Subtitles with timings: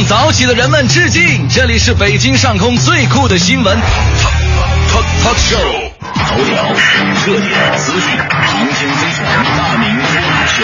[0.00, 1.46] 向早起的人们致敬！
[1.54, 3.78] 这里是北京上空最酷的新闻
[4.88, 5.58] talk talk show，
[6.26, 6.64] 头条、
[7.26, 8.08] 热点、资讯、
[8.46, 9.28] 航天飞船、
[9.58, 10.62] 大明脱口秀。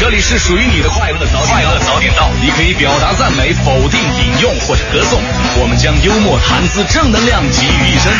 [0.00, 5.20] 这里是属于你的快乐早快乐早点到，你可以表达赞美、否定、引用或者歌颂，
[5.60, 8.12] 我们将幽默、谈资、正能量集于一身。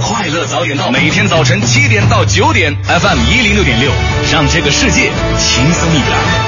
[0.00, 3.90] 快乐早点到，每天早晨七点到九点，FM 一零六点六，
[4.30, 6.47] 让这个世界轻松一点。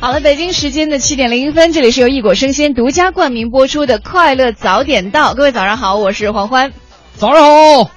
[0.00, 5.32] 好了，北京时间的七点零一分，这里是由一果生鲜独家冠名播出的《快乐早点到》。
[5.34, 6.72] 各位早上好，我是黄欢。
[7.14, 7.90] 早上好，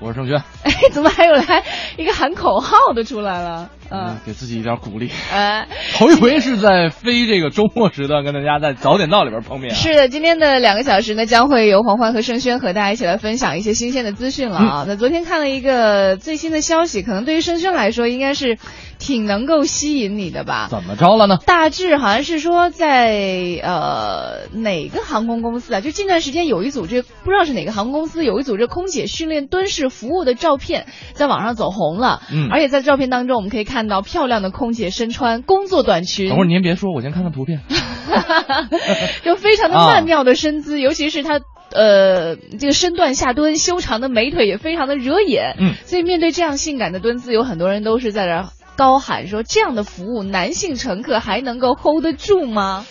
[0.00, 0.42] 我是盛轩。
[0.64, 1.62] 哎，怎么还有来
[1.96, 3.70] 一个喊口号的出来了？
[3.94, 5.10] 嗯，给自己一点鼓励。
[5.32, 9.74] 呃， 头一回是在非这个周末时段跟大家在早点到里边碰面、啊。
[9.74, 14.84] 是的，今天的两个小时呢，将会由黄欢和盛轩和大家一起来分享一些新鲜的资讯了啊。
[14.88, 18.58] 那、昨天看了一个最新的消息，可能对于盛轩来说，应该是
[19.04, 20.68] 挺能够吸引你的吧？
[20.70, 21.38] 怎么着了呢？
[21.44, 25.82] 大致好像是说在呃哪个航空公司啊？
[25.82, 32.22] 就近段时间有一组这不知道是哪个航空公司有一组这空姐训练蹲式服务的照片在网上走红了。
[32.32, 37.60] 嗯而且在照片当中，我们可以看到漂亮的空姐身穿工作短裙，等会儿您别说，我先看看图片。
[39.22, 41.40] 就非常的曼妙的身姿，尤其是她。
[41.72, 45.56] 呃，这个身段下蹲，修长的美腿也非常的惹眼。
[45.58, 48.44] 嗯，所以面对这样性感的蹲姿，有很多人都是在这儿
[48.76, 52.86] 高喊说：这样的服务，男性乘客还能够 hold 得住吗？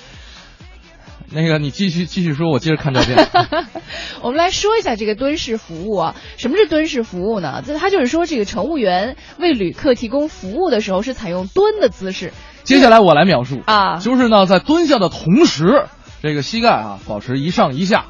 [1.36, 3.28] 那个，你继续继续说，我接着看照片。
[4.22, 7.64] 我们来说一下这个蹲式服务啊，什么是蹲式服务呢？
[7.66, 15.86] 这它就是说，这个乘务员为旅客提供服务的时候是采用蹲的姿势接下来我来描述啊就是呢，在蹲下的同时，
[16.22, 18.06] 这个膝盖啊保持一上一下，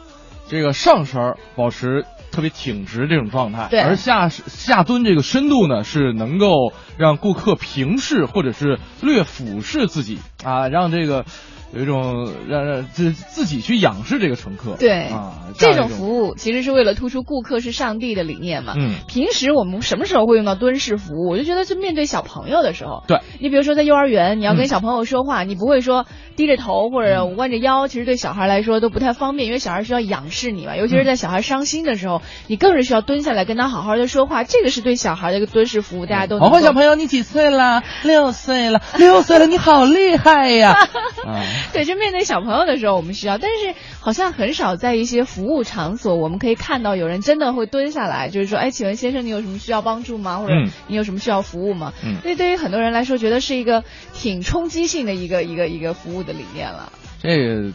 [0.50, 3.80] 这个上身保持特别挺直这种状态，对。
[3.80, 11.26] 而下下蹲这个深度呢是能够让顾客平视或者是略俯视自己啊，让这个
[11.74, 18.74] 有一种让让自自己去仰视这个乘客，对啊，这种服务其实是为了突出顾客是上帝的理念嘛。
[18.78, 21.30] 嗯平时我们什么时候会用到蹲式服务？
[21.32, 23.04] 我就觉得是面对小朋友的时候。
[23.08, 30.76] 对，你比如说在幼儿园，你要跟嗯小朋友说话，你不会说低着头或者弯着腰，其实对小孩来说都不太方便，因为小孩需要仰视你嘛。
[30.76, 34.44] 尤其是在小孩伤心的时候，你更是需要蹲下来跟他好好的说话。
[34.44, 37.82] 这个是对小孩的一个蹲式服务，大家都能够黄欢小朋友，你几岁了？
[38.04, 40.74] 六岁了，六岁了，你好厉害呀！
[41.26, 41.42] 啊，
[41.72, 50.40] 对，就面对小朋友的时候，我们需要，但是好像很少在一些服务场所，我们可以看到有人真的会蹲下来，就是说，哎，请问先生，你有什么需要帮助吗？
[50.40, 51.94] 或者嗯你有什么需要服务吗？
[52.04, 56.92] 嗯所以对于很多人来说，觉得是一个挺冲击性的一个一个一个服务的理念了。
[57.22, 57.72] 这个。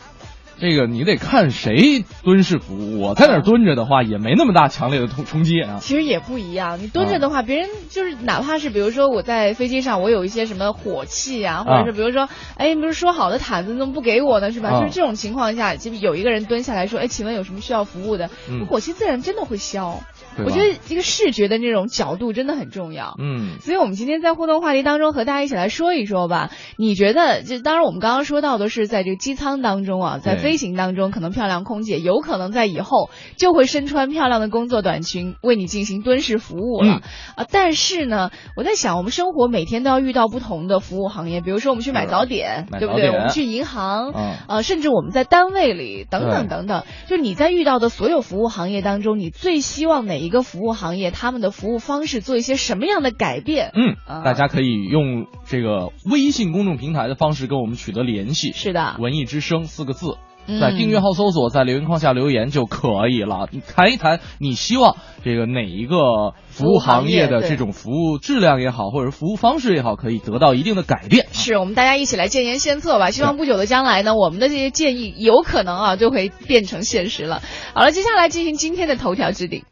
[0.61, 5.79] 这个你得看谁蹲式服务，我在那儿蹲着的话，也没那么大强烈的冲冲击啊。
[5.81, 14.51] 其实也不一样，你蹲着的话，别人就是哪怕是比如说我在飞机上，我有一些什么火气啊，或者是比如说，哎，你不是说好的毯子你怎么不给我呢？
[14.51, 14.71] 是吧？
[14.71, 18.31] 啊就是这种情况下，就有一个人蹲下来说，哎，请问有什么需要服务的？
[18.51, 20.01] 嗯火气自然真的会消。
[20.37, 23.15] 对我觉得这个视觉的那种角度真的很重要。
[23.19, 26.51] 嗯，所以，我们今天在互动话题当中和大家一起来说一说吧。
[26.77, 37.03] 你觉得，就当然我们刚刚说到的是在这个机舱当中啊，在对飞行当中，可能漂亮空姐有可能在以后就会身穿漂亮的工作短裙为你进行蹲式服务了、嗯
[37.37, 37.47] 啊。
[37.53, 43.11] 但是呢，我在想，我们生活每天都要遇到不同的服务行业，比如说我们去买早点，对不对？
[43.11, 53.71] 我们去银行，嗯呃，甚至我们在单位里等等等等，就你在遇到的所有服务行业当中，你最希望哪一个服务行业他们的服务方式做一些什么样的改变？
[53.75, 58.53] 嗯啊，大家可以用这个微信公众平台的方式跟我们取得联系。
[58.55, 63.49] 是的，文艺之声四个字，嗯在订阅号搜索，在留言框下留言就可以了。
[63.51, 71.27] 你谈一谈你希望这个哪一个服务行业的这种服务质量也好，或者服务方式也好，可以得到一定的改变。
[71.33, 73.11] 是我们大家一起来建言献策吧。
[73.11, 77.43] 希望不久的将来呢，我们的这些建议有可能啊就会变成现实了。
[77.75, 79.65] 好了，接下来进行今天的头条置顶。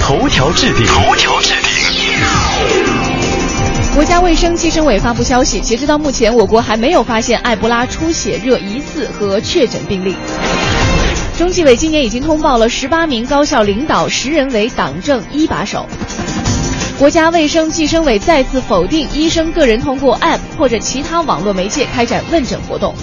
[0.00, 2.97] 头条置顶，头条置顶。
[3.94, 10.14] 国家卫生计生委发布消息，截止到目前，我国还没有发现埃博拉出血热疑似和确诊病例。
[11.36, 15.86] 中纪委今年已经通报了十八名高校领导，十人为党政一把手。
[16.98, 22.94] 国家卫生计生委再次否定医生个人通过 App 或者其他网络媒介开展问诊活动。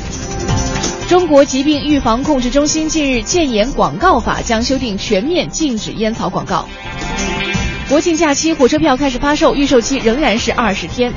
[1.09, 6.67] 中国疾病预防控制中心近日建言广告法将修订，全面禁止烟草广告。
[7.87, 11.13] 国庆假期火车票开始发售，预售期仍然是二十天。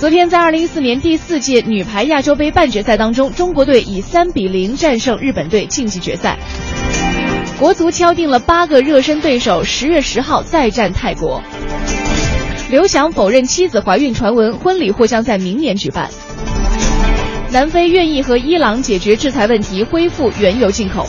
[0.00, 6.38] 昨天，在二零一四年第四届女排亚洲杯半决赛当中，中国队以三比零战胜日本队晋级决赛。
[7.58, 11.42] 国足敲定了八个热身对手，十月十号再战泰国。
[12.70, 16.08] 刘翔否认妻子怀孕传闻，婚礼或将在明年举办。
[17.50, 21.06] 南非愿意和伊朗解决制裁问题，恢复原油进口。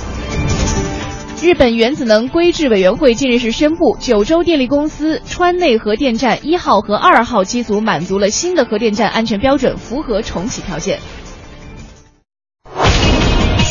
[1.41, 10.99] 日本原子能规制委员会近日是宣布，九州电力公司川内核电站一号和二号机组满足了新的核电站安全标准，符合重启条件。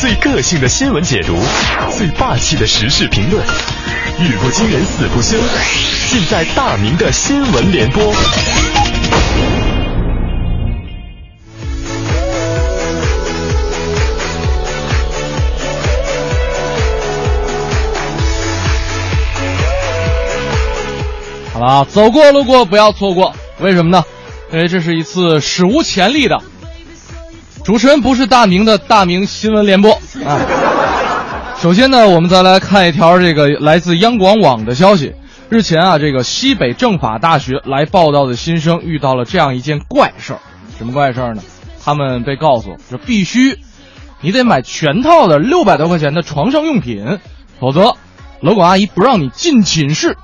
[0.01, 1.37] 最个性的新闻解读，
[1.97, 5.37] 最霸气的时事评论，语不惊人死不休，
[6.09, 8.03] 尽在大明的新闻联播。
[21.63, 24.03] 啊，走过路过不要错过，为什么呢？
[24.51, 26.41] 因为这是一次史无前例的。
[27.63, 29.93] 主持人不是大明的大明新闻联播
[30.25, 30.39] 啊。
[31.59, 35.13] 首先呢，我们再来看一条这个来自央广网的消息。
[35.49, 40.39] 日前啊，这个西北政法大学来报道的新生遇到了这样一件怪事儿。
[40.77, 41.43] 什么怪事儿呢？
[41.83, 43.59] 他们被告诉说必须，
[44.21, 47.19] 你得买全套的六百多块钱的床上用品，
[47.59, 47.93] 否则
[48.39, 50.17] 楼管阿姨不让你进寝室。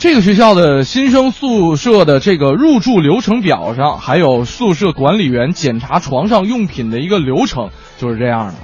[0.00, 7.68] 这个学校的新生宿舍的这个入住流程表上，还有宿舍管理员检查床上用品的一个流程，
[7.98, 8.54] 就是这样的。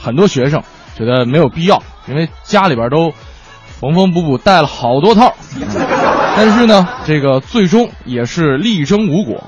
[0.00, 0.64] 很多学生
[0.98, 3.12] 觉得没有必要，因为家里边都
[3.78, 5.32] 缝缝补补带了好多套。
[6.36, 9.44] 但是呢，这个最终也是力争无果，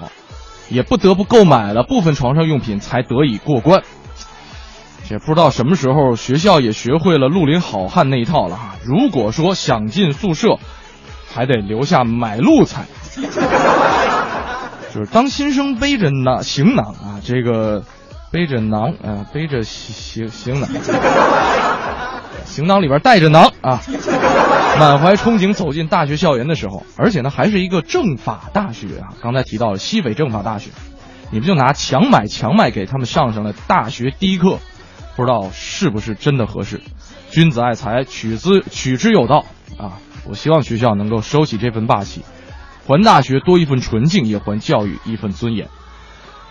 [0.68, 3.82] 也不得不购买了部分床上用品才得以过关。
[5.10, 8.76] 也不知道什么时候学校也学会了绿林好汉那一套了哈。
[8.84, 10.60] 如果说想进宿舍，
[11.34, 12.84] 还得留下买路财，
[14.92, 17.84] 就是当新生背着囊行囊啊，这个
[18.30, 20.68] 背着囊啊，背着行行囊，
[22.44, 23.80] 行囊里边带着囊啊，
[24.78, 30.70] 满怀憧憬走进大学校园的时候，而且呢还是一个政法大学啊，刚才提到了西北政法大学，
[31.30, 34.58] 你们就拿强买强卖给他们上上了大学第一课，
[35.16, 36.82] 不知道是不是真的合适？
[37.30, 39.46] 君子爱财，取之取之有道
[39.78, 39.96] 啊。
[40.28, 42.22] 我希望学校能够收起这份霸气，
[42.86, 45.68] 还大学多一份纯净，也还教育一份尊严。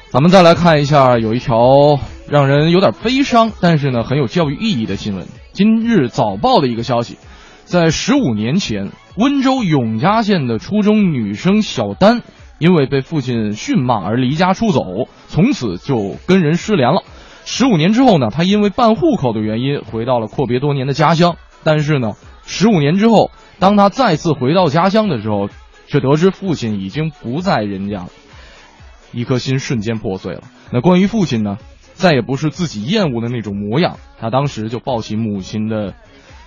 [0.09, 1.97] 咱们再来看一下，有一条
[2.27, 5.25] 让人有点悲伤，但是呢很有教育意义的新闻。
[5.53, 7.17] 今日早报的一个消息，
[7.63, 12.23] 在十五年前，温州永嘉县的初中女生小丹，
[12.59, 14.81] 因为被父亲训骂而离家出走，
[15.29, 17.03] 从此就跟人失联了。
[17.45, 21.37] 十五年之后呢，她因为办户口的原因，回到了阔别多年的家乡。
[21.63, 22.11] 但是呢，
[22.45, 23.31] 十五年之后。
[23.61, 25.47] 当他再次回到家乡的时候，
[25.85, 28.09] 却得知父亲已经不在人家了，
[29.13, 30.41] 一颗心瞬间破碎了。
[30.71, 31.59] 那关于父亲呢，
[31.93, 33.97] 再也不是自己厌恶的那种模样。
[34.19, 35.93] 他当时就抱起母亲的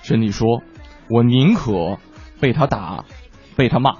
[0.02, 0.62] 身体说
[1.08, 1.98] ：“我宁可
[2.40, 3.04] 被他打，
[3.54, 3.92] 被他骂。”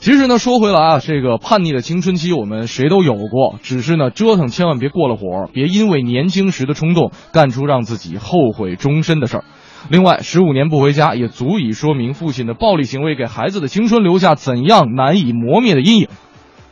[0.00, 9.44] 其实呢，说回来啊，这个叛逆的青春期我们谁都有过，只是呢，折腾千万别过了火，别因为年轻时的冲动干出让自己后悔终身的事儿。
[9.90, 16.08] 另外，十五年不回家也足以说明父亲的暴力行为给孩子的青春留下怎样难以磨灭的阴影。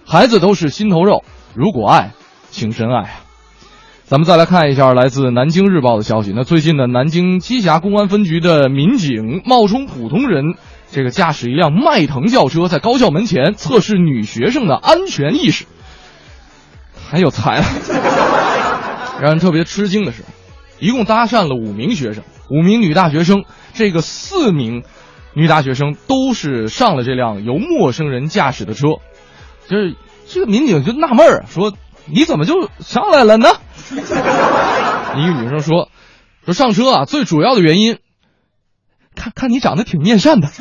[0.07, 1.23] 孩子都是心头肉，
[1.55, 2.13] 如果爱，
[2.51, 3.11] 请深爱！
[4.05, 6.33] 咱们再来看一下来自南京日报的消息。
[6.35, 10.55] 那最近呢，南京栖霞公安分局的民警冒充普通人，
[10.91, 15.67] 这个驾驶一辆迈腾轿车在高校门前测试女学生的安全意识，
[17.11, 17.63] 还有才。
[19.21, 20.23] 让人特别吃惊的是。
[20.81, 23.45] 一共搭讪了五名学生，五名女大学生。
[23.75, 24.85] 这个四名
[25.33, 28.89] 女大学生都是上了这辆由陌生人驾驶的车。
[29.67, 29.97] 就是
[30.29, 31.73] 这个民警就纳闷儿，说
[32.05, 33.49] ：“你怎么就上来了呢？”
[35.17, 35.89] 一个女生说
[36.45, 37.99] ：“说上车啊，最主要的原因，
[39.15, 40.49] 看看你长得挺面善的。”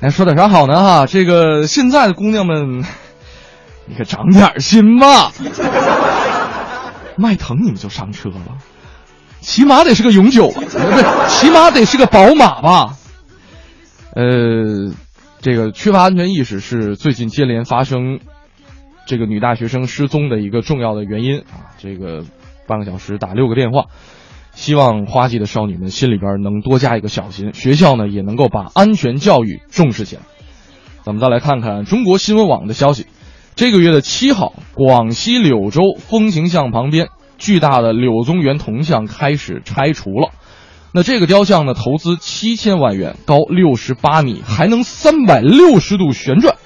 [0.00, 0.82] 哎，说点啥好呢？
[0.82, 2.84] 哈，这个现在的姑娘们，
[3.86, 5.32] 你可长点心吧。
[7.16, 8.58] 迈腾你们就上车了，
[9.40, 10.50] 起码得是个永久？
[10.50, 12.96] 不对，起码得是个宝马吧？
[14.14, 14.92] 呃，
[15.40, 18.20] 这个缺乏安全意识是最近接连发生
[19.06, 21.74] 这个女大学生失踪的一个重要的原因啊！
[21.78, 22.24] 这个
[22.66, 23.86] 半个小时打六个电话，
[24.52, 30.22] 希望花季的少女们心里边能多加一个小心，学校呢也能够把安全教育重视起来。
[31.02, 33.06] 咱们再来看看中国新闻网的消息。
[33.56, 40.30] 这个月的七号，广西柳州风行巷旁边巨大的柳宗元铜像开始拆除了。
[40.92, 46.56] 那这个雕像呢，投资七千万元，高六十八米，还能三百六十度旋转。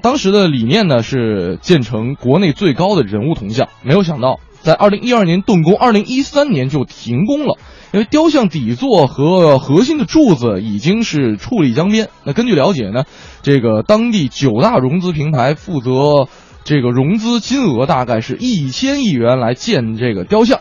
[0.00, 7.58] 当时的理念呢是建成国内最高的人物铜像，没有想到在二零一二年动工，二零一三年就停工了，
[7.92, 12.08] 因为雕像底座和核心的柱子已经是矗立江边。
[12.24, 13.04] 那根据了解呢，
[13.42, 16.28] 这个当地九大融资平台负责
[16.64, 20.60] 这个融资金额大概是一千亿元来建这个雕像，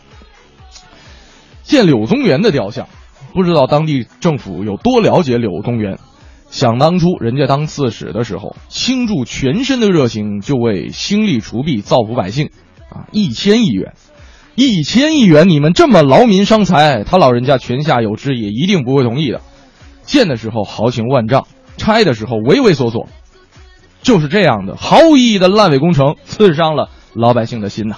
[1.63, 2.87] 建柳宗元的雕像，
[3.33, 5.99] 不知道当地政府有多了解柳宗元。
[6.49, 12.49] 想当初，人家当刺史的时候，倾注全身的热情，就为兴利除弊、造福百姓，
[12.89, 13.93] 啊，一千亿元，
[14.55, 19.41] 一千亿元，你们这么劳民伤财，他老人家泉下有知，也一定不会同意的。
[20.03, 23.07] 建的时候豪情万丈，拆的时候畏畏缩缩，
[24.01, 27.97] 就是这样的毫无意义的烂尾工程，刺伤了老百姓的心呐。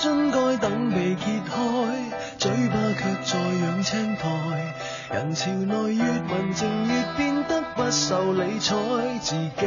[0.00, 1.54] 真该等被揭开
[2.38, 4.28] 嘴巴却在养青苔
[5.14, 8.76] 人潮内越文静越变得不受理睬
[9.20, 9.66] 自己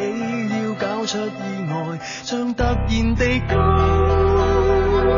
[0.50, 3.56] 要搞出意外像突然地高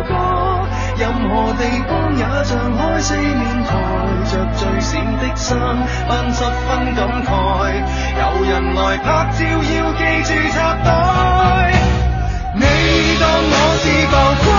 [0.08, 0.68] 歌
[0.98, 4.14] 任何地方也像开四面台。
[4.26, 5.60] 着最闪的衫
[6.08, 7.30] 扮十分感慨
[8.20, 11.72] 有人来拍照要记住插袋
[12.56, 12.64] 你
[13.20, 14.53] 当我是浮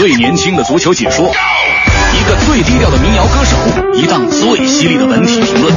[0.00, 5.74] 最年轻的足球解说，一个最低调的民谣歌手，一档最犀利的文体评论。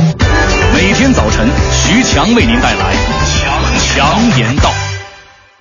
[0.74, 2.96] 每天早晨，徐强为您带来
[3.28, 4.72] 强强言道。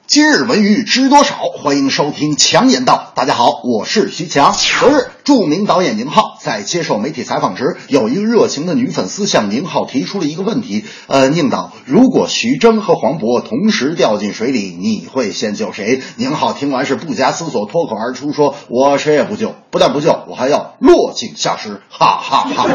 [0.06, 1.34] 今日文娱知多少？
[1.60, 3.10] 欢迎收听强言道。
[3.16, 4.52] 大家好，我是徐强。
[4.52, 16.02] 昨日，著名导演宁浩在接受媒体采访时，有一个热情的女粉丝向宁浩提出了一个问题：呃，宁导，如果徐峥和黄渤同时掉进水里，你会先救谁？
[16.16, 22.68] 宁浩听完是不假思索，脱口而出说：“我谁也不救，不但不救，我还要落井下石！”哈哈哈。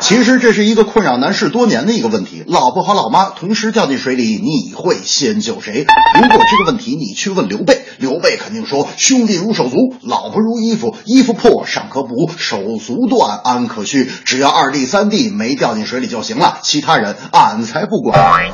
[0.00, 5.86] 其实这是一个困扰男士多年的一个问题：老婆和老妈同时掉进水里，你会先救谁？
[6.20, 14.10] 如果这个问题你去问刘备，刘备肯定说：“兄弟如手足，老婆如衣服，衣服破尚可补，手足断安可续。
[14.24, 18.50] 只要二弟三弟没掉进水里就行了，其他人俺才不管。”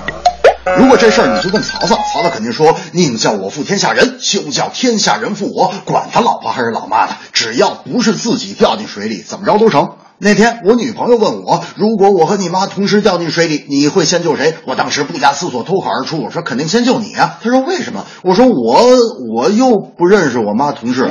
[0.77, 5.73] 如果这事儿你就问曹操，曹操肯定说：“宁叫我负天下人，休叫天下人负我。
[5.85, 14.57] 管他老婆还是老妈的，只要不是自己掉进水里，怎么着都成。”那天我女朋友问我，如果我和你妈同时掉进水里，你会先救谁？
[14.65, 17.39] 我当时不假思索脱口而出，我说肯定先救你啊。
[17.43, 18.05] 她说为什么？
[18.23, 18.97] 我说我
[19.33, 21.09] 我又不认识我妈同事。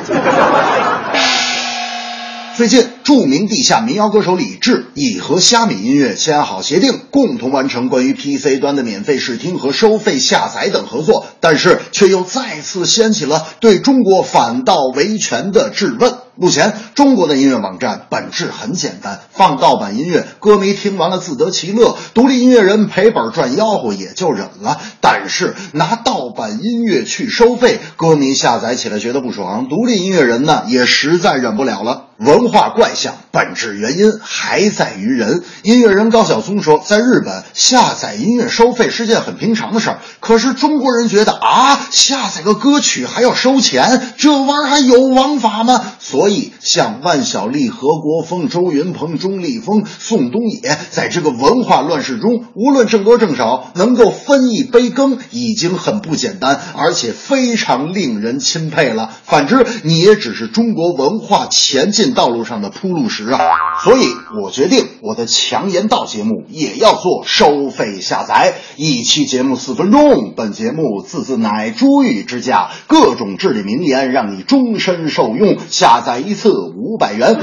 [2.57, 16.15] 最近，著名地下民谣歌手李志已和虾米音乐签好协定，共同完成关于 PC 端的免费试听和收费下载等合作，但是却又再次掀起了对中国反盗维权的质问。
[16.39, 24.79] 目前，中国的音乐网站本质很简单，放盗版音乐，歌迷听完了自得其乐，独立音乐人赔本赚吆喝也就忍了。
[25.01, 32.03] 但是拿盗版音乐去收费，歌迷下载起来觉得不爽，独立音乐人呢也实在忍不了了。
[32.19, 35.43] 文化怪象本质原因还在于人。
[35.63, 45.93] 音乐人高晓松说，在日本下载音乐收费是件很平常的事儿，可是中国人觉得啊，下载个歌曲还要收钱，这玩意儿还有王法吗？
[45.99, 59.11] 所以，像万晓利、何国峰、周云鹏、钟立风、宋冬野，在这个文化乱世中，无论挣多挣少，能够分一杯羹，已经很不简单，而且非常令人钦佩了。
[59.23, 63.39] 反之，你也只是中国文化前进道路上的铺路时啊！
[63.83, 64.05] 所以
[64.41, 70.33] 我决定，我的强言道节目也要做收费下载，一期节目四分钟。
[70.35, 75.57] 本节目字字乃珠玉之价，各种至理名言，让你终身受用。
[75.69, 77.37] 下载一次五百元，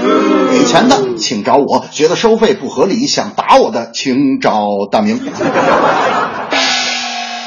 [0.51, 4.59] 给钱的请找我，觉得收费不合理想打我的，请找
[4.91, 5.21] 大明。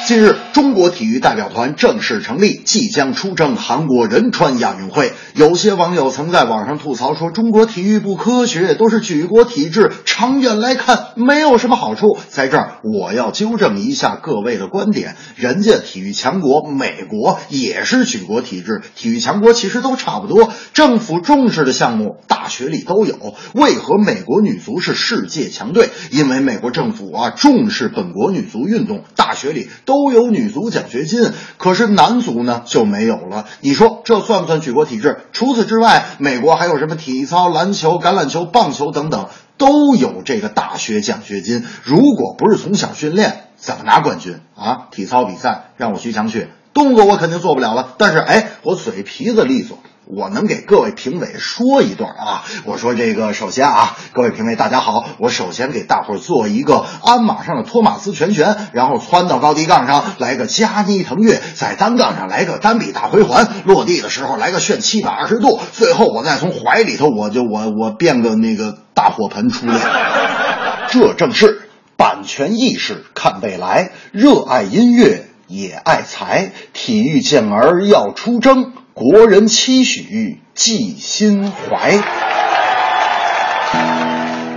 [0.08, 5.12] 近日，中国体育代表团正式成立，即将出征韩国仁川亚运会。
[5.34, 12.18] 有些网友曾在网上吐槽说，中国体育不科学，都是举国体制，长远来看没有什么好处。
[12.30, 23.36] 在这儿，我要纠正一下各位的观点，人家体育强国美国也是举国体制，体育强国其实都差不多，政府重视的项目大学里都有。
[23.54, 25.90] 为何美国女足是世界强队？
[26.12, 29.97] 因为美国政府啊重视本国女足运动，大学里都。
[29.98, 33.48] 都有女足奖学金，可是男足呢就没有了。
[33.62, 35.22] 你说这算不算举国体制？
[35.32, 41.66] 除此之外，美国还有什么体操、篮球、橄榄球、棒球等等，都有这个大学奖学金。
[41.84, 44.88] 如果不是从小训练，怎么拿冠军啊？
[44.92, 49.80] 体操比赛让我徐强去，动作我肯定做不了了，但是哎，我嘴皮子利索。
[50.10, 52.46] 我能给各位评委说一段啊！
[52.64, 78.72] 我说这个，首先啊，各位评委大家好，我首先给大伙儿做一个鞍马上的托马斯全旋，然后窜到高低杠上来个加妮腾跃，在单杠上来个单臂大回环，落地的时候来个旋七百二十度，最后我再从怀里头我就我我变个那个大火盆出来， 这正是版权意识看未来，热爱音乐也爱财，体育健儿要出征。
[79.00, 82.00] 国人期许记心怀，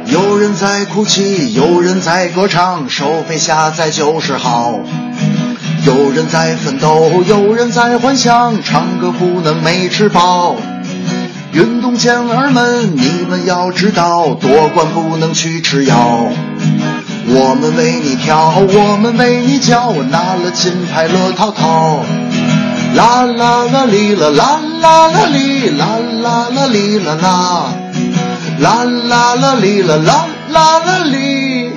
[0.07, 4.81] 有人在哭泣，有人在歌唱，收费下载就是好。
[5.85, 10.57] 有人在奋斗，有人在幻想，唱歌不能没吃饱。
[11.53, 16.29] 运动健儿们，你们要知道，夺冠不能去吃药。
[17.27, 22.07] 我们为你跳，我们为你叫，我拿了金牌乐淘淘。
[22.95, 27.73] 啦啦啦哩啦啦啦啦哩啦啦啦哩啦啦，
[28.61, 31.71] 啦啦啦哩啦啦啦啦哩，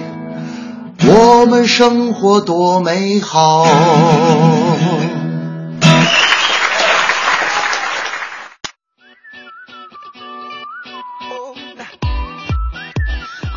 [1.08, 3.65] 我们生活多美好。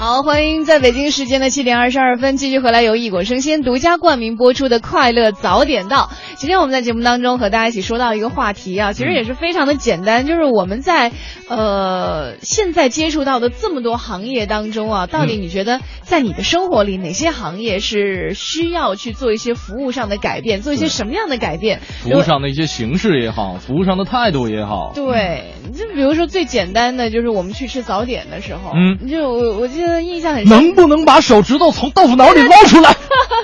[0.07, 6.11] 好，欢迎在北京时间的七点二十二分继续回来，由异果生鲜独家冠名播出的《快乐早点到》。
[6.37, 11.11] 今天我们在节目当中和大家一起说到一个话题啊，其实也是非常的简单，就是我们在
[11.49, 21.81] 呃现在接触到的这么多行业当中啊，到底你觉得在你的生活里哪些行业是需要去做一些服务上的改变，做一些什么样的改变？
[21.81, 24.93] 服务上的一些形式也好，服务上的态度也好。
[24.95, 29.96] 对，就比如说最简单的，就是我们去吃早点的时候，嗯，就我我记得。
[30.05, 32.95] 印象很深，能不能把手指头从豆腐脑里捞出来？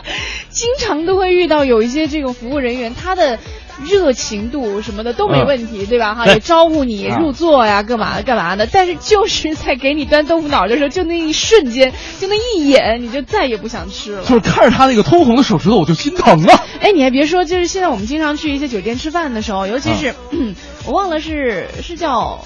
[0.51, 3.39] 经常都会遇到有一些这种服务人员，他的
[3.85, 6.15] 热情度什么的都没问题，对吧？
[6.15, 8.67] 哈，也招呼你入座呀，干嘛干嘛的。
[8.71, 14.23] 但是就是在给你端豆腐脑的时候，就那一瞬间，就那一眼，你就再也不想吃了。
[14.25, 16.65] 就是看着他那个通红的手指头，我就心疼啊！
[16.81, 20.15] 哎，你还别说，就是现在我们经常去一些酒店吃饭的时候，尤其是
[20.85, 22.45] 我忘了是是叫。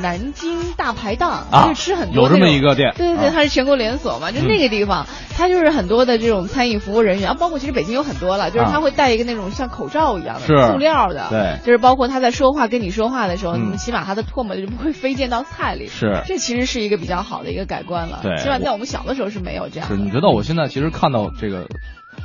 [0.00, 19.88] 南京大排档就吃很多，有这么一个店，对对对，它是全国连锁嘛，就那个地方，它就是很多的这种餐饮服务人员啊，包括其实北京有很多了，就是他会戴一个那种像口罩一样的塑料的，对，就是包括他在说话跟你说话的时候，你起码他的唾沫就不会飞溅到菜里，是，这其实是一个比较好的一个改观了，对，起码在我们小的时候是没有这样。
[19.88, 21.66] 是，你知道我现在其实看到这个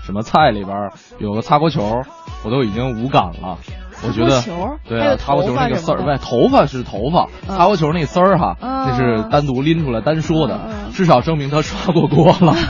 [0.05, 0.75] 什么菜里边
[1.19, 2.03] 有个擦锅球，
[2.43, 3.57] 我都已经无感了。
[4.05, 4.43] 我觉得
[4.87, 10.59] 对啊，擦锅球那个丝儿，不，头发是头发，擦锅球那丝儿哈，那是单独拎出来单说的，
[10.93, 12.55] 至少证明他刷过锅了。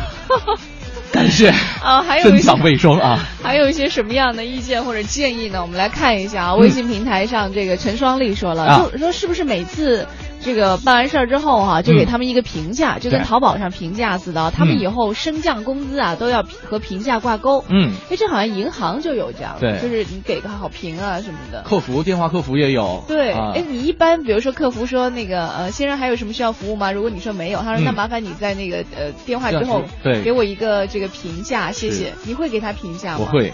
[1.12, 1.50] 感谢
[1.82, 5.62] 啊，还有分享卫生啊， 还有一些什么样的意见或者建议呢？
[5.62, 10.08] 我们来看一下啊，微信平台上这个陈双丽说了，就说是不是每次。
[10.48, 14.50] 这个办完事儿之后哈，就给他们一个评价，就跟淘宝上评价似的。
[14.52, 17.66] 他们以后升降工资啊，都要和评价挂钩。
[17.68, 21.64] 嗯，哎，这好像银行就有这样，对，就是你给个好评啊什么的。
[21.64, 23.04] 客服电话客服也有。
[23.10, 26.94] 对，哎，你一般比如说客服说那个呃，先生还有什么需要服务吗？
[26.94, 32.14] 如果你说没有，他说那麻烦你在那个呃电话之后对给我一个这个评价，谢谢。
[32.24, 33.20] 你会给他评价吗？
[33.20, 33.52] 我会。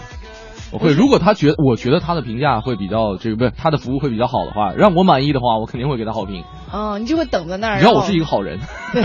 [0.74, 6.42] 我会，如果他觉得，我觉得他的评价会比较这个，不是他的服务会比较好的话，让我满意的话，我肯定会给他好评。
[6.72, 7.78] 嗯，你就会等在那儿。
[7.78, 8.58] 只要我是一个好人。
[8.92, 9.02] 对。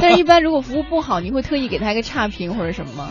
[0.00, 3.08] 但是，一般如果服务不好，你会特意给他一个差评或者什么吗？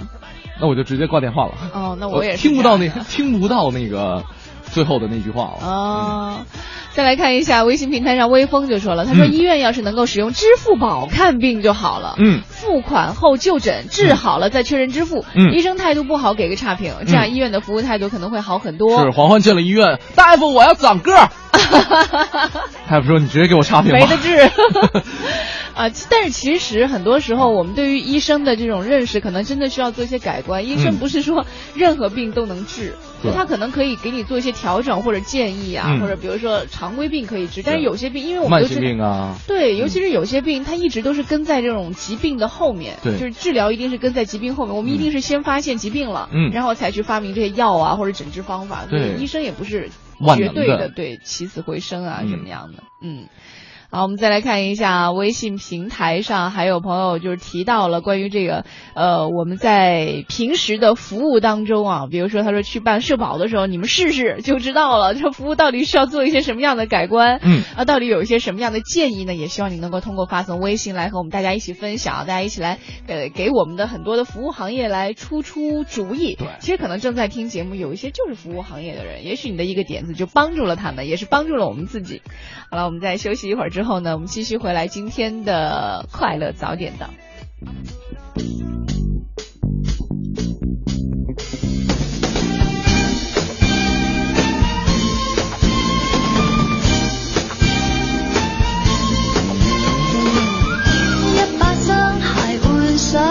[0.60, 1.54] 那我就直接挂电话了。
[1.74, 4.24] 哦，那我也听不到那听不到那个
[4.64, 5.58] 最后的那句话了。
[5.62, 6.38] 哦。
[6.96, 19.04] 再来看一下微信平台上，微风就说了，他说医院要是能够使用支付宝看病就好了，嗯，付款后就诊，治好了再确认支付，嗯，医生态度不好给个差评，这样医院的服务态度可能会好很多。
[19.04, 21.30] 是黄欢进了医院，大夫我要长个儿，
[22.90, 24.50] 大夫说你直接给我差评，没得治。
[25.76, 30.66] 啊，但是其实很多时候，我们对于医生的这种认识，可能真的需要做一些改观。
[30.66, 32.96] 医生不是说任何病都能治，
[33.36, 44.76] 他可能可以给你做一些调整或者建议啊，或者比如说常规病可以治，但是有些病，因为我们都知道，对，尤其是有些病，它一直都是跟在这种疾病的后面，对，就是治疗一定是跟在疾病后面。
[44.76, 48.86] 我们一定是先发现疾病了，嗯，然后才去发明这些药啊或者诊治方法。
[48.90, 49.90] 对，医生也不是
[50.36, 53.28] 绝对的，对，起死回生啊什么样的，嗯。
[53.92, 69.34] 好，我们再来看一下微信平台上还有朋友就是提到了关于这个呃我们在平时的服务当中啊，比如说他说去办社保的时候，你们试试就知道了，这服务到底需要做一些什么样的改观，嗯啊，到底有一些什么样的建议呢？
[69.36, 76.36] 也希望你能够通过发送微信来和我们大家一起分享，大家一起来呃给我们的很多的服务行业来出出主意。
[76.36, 82.22] 对，其实可能正在听节目有一些就是服务行业的人，也许你的一个点子就帮助了他们，也是帮助了我们自己。
[82.72, 87.10] 好了，我们再休息一会儿之后呢，我们继续回来今天的快乐早点档。
[101.34, 103.22] 一把双鞋换上，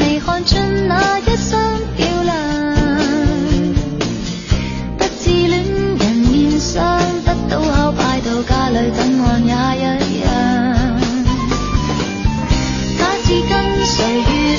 [0.00, 2.36] 未看尽那一生漂亮，
[4.98, 5.64] 不自恋
[5.96, 6.98] 人面上。
[7.48, 9.17] 到后排到家里等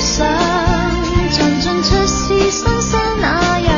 [0.00, 0.26] 遇上，
[1.30, 3.70] 尽尽出是新生那样。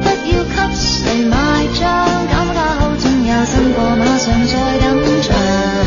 [0.00, 1.36] 不要给谁买
[1.80, 1.82] 账，
[2.28, 4.86] 减价后仲有新货马上再等
[5.22, 5.83] 场。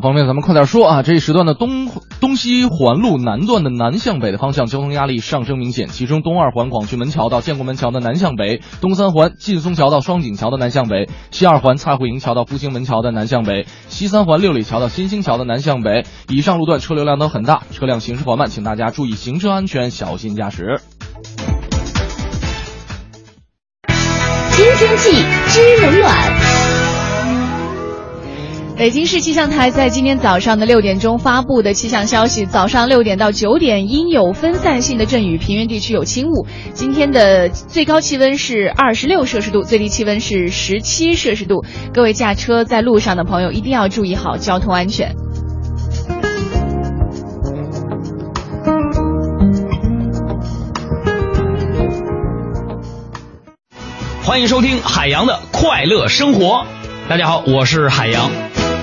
[0.00, 1.02] 方面，咱们快点说啊！
[1.02, 1.88] 这一时段的东
[2.20, 16.04] 东西环路南段的南向北的方向交通压力上升明显，其中东二环广渠门桥到建国门桥的南向北，东三环劲松桥到双井桥的南向北，西二环蔡慧营桥到复兴门桥的南向北，西三环六里桥到新兴桥的南向北。
[16.28, 20.80] 以上路段车流量都很大，车辆行驶缓慢，请大家注意行车安全，小心驾驶。
[24.56, 26.37] 今天气知冷暖。
[28.78, 36.46] 北京市气象台在今天早上的六点钟发布的气象消息，早上六点到九点阴有分散性的阵雨，平原地区有轻雾。
[36.74, 41.64] 今天的最高气温是二十六摄氏度，最低气温是十七摄氏度。
[41.92, 45.12] 各位驾车在路上的朋友一定要注意好交通安全。
[54.22, 56.64] 欢迎收听海洋的快乐生活。
[57.08, 58.30] 大家好，我是海洋。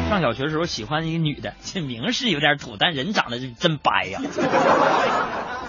[0.10, 4.22] 上小学的时候喜欢一个女的，这名是有点土，但人长得是真白呀、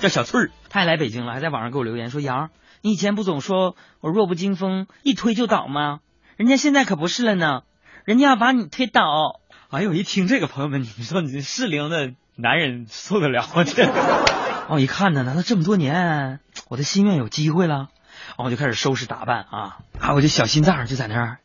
[0.01, 0.51] 叫小翠儿。
[0.69, 2.51] 她也来北京了，还在网上给我留言说：“杨，
[2.83, 6.01] 你以前不总说我弱不禁风，一推就倒吗？
[6.37, 7.63] 人家现在可不是了呢，
[8.05, 13.65] 人家要把你推倒。”哎呦，一听这个，朋友们，你说你这适龄的男人受得了吗？
[13.65, 17.89] 这，哦，我一看呢，难道这么多年我的心愿有机会了？
[18.37, 20.13] 我就开始收拾打扮啊啊！
[20.15, 21.39] 我这小心脏就在那儿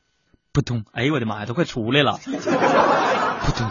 [0.54, 2.20] 扑通，哎呦我的妈呀，都快出来了，
[3.42, 3.70] 扑通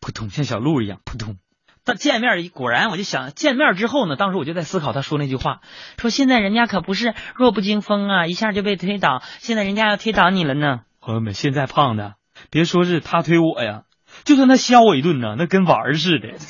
[0.00, 1.36] 扑通，像小鹿一样扑通。
[1.84, 5.60] 但见面一果然，我就想见面之后呢，当时我就在思考他说那句话，
[5.98, 10.80] 说现在人家可不是弱不禁风啊，一下就被推倒，现在人家要推倒你了呢。
[11.00, 12.14] 朋友们，现在胖的
[12.50, 13.84] 别说是他推我呀，
[14.24, 16.34] 就算他削我一顿呢，那跟玩儿似的。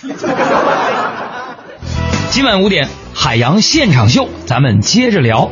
[2.31, 5.51] 今晚五点，海洋现场秀，咱们接着聊。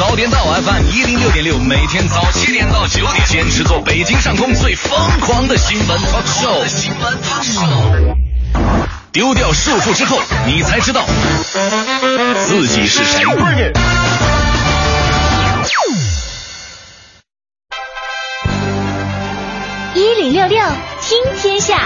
[0.00, 6.66] 早点到 FM 一零六点六，每天早七点到九点，坚持做北京上空最疯狂的新闻 talk show。
[6.66, 8.16] 新闻 talk show。
[9.12, 11.04] 丢掉束缚之后，你才知道
[12.46, 13.22] 自己是谁。
[19.94, 20.64] 一零六六
[21.02, 21.78] 听天下。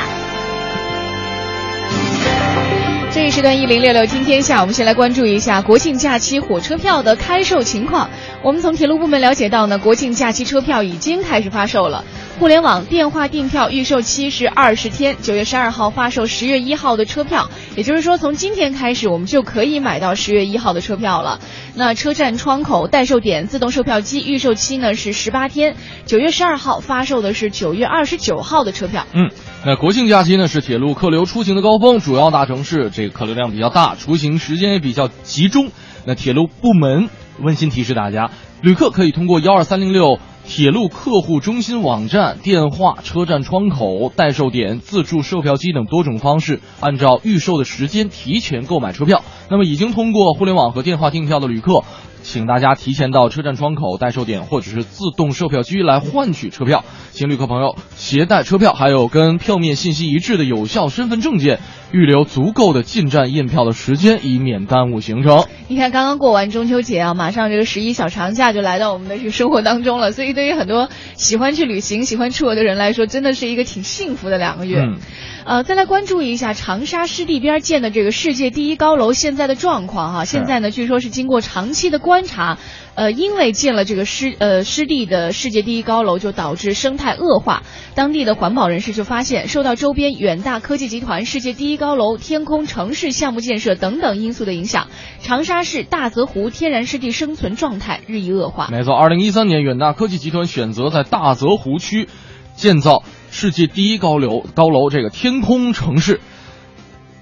[3.14, 8.10] 这一时段一零六六听天下，我们先来关注一下国庆假期火车票的开售情况。
[8.42, 12.04] 我们从铁路部门了解到呢，国庆假期车票已经开始发售了。
[12.40, 21.38] 互联网电话订票预售期是二十天，九月十二号发售十月一号的车票，也就是说从今天开始我们就可以买到十月一号的车票了。
[21.76, 29.06] 那车站窗口代售点自动售票机预售期呢是十八天，九月十二号发售的是九月二十九号的车票。
[29.12, 29.30] 嗯，
[29.66, 35.68] 那国庆假期呢是铁路客流出行的高峰，主要大城市这个客流量比较大，出行时间也比较集中。
[36.04, 37.08] 那铁路部门
[37.40, 40.18] 温馨提示大家，旅客可以通过幺二三零六。
[40.46, 49.22] 铁路客户中心网站、电话、车站窗口、代售点、自助售票机等多种方式，按照预售的时间提前购买车票。
[49.48, 51.82] 那么，已经通过互联网和电话订票的旅客，
[52.24, 56.82] 请大家提前到车站窗口、代售点或者是自动售票机来换取车票。
[57.12, 61.60] 请旅客朋友携带车票，还有跟票面信息一致的有效身份证件，
[61.94, 65.44] 预留足够的进站验票的时间，以免耽误行程。
[65.68, 74.80] 你看，刚刚过完中秋节啊，马上这个十一小长假就来到我们的这个生活当中了，所以对于很多喜欢去旅行、喜欢出游的人来说，真的是一个挺幸福的两个月。
[74.80, 74.98] 嗯
[75.46, 80.24] 呃，再来关注一下长沙湿地边建的这个世界第一高楼现在的状况哈。
[80.24, 82.58] 现在呢，据说是经过长期的观察，
[82.94, 87.62] 呃，因为建了这个湿呃湿地的世界第一高楼，就导致生态恶化。
[87.94, 94.88] 当地的环保人士就发现，受到周边远大科技集团世界第一高楼、天空城市项目建设等等因素的影响，
[95.20, 98.68] 长沙市大泽湖天然湿地生存状态日益恶化。
[98.70, 102.08] 没错，二零一三年，远大科技集团选择在大泽湖区
[102.54, 106.20] 建造世界第一高楼高楼这个天空城市，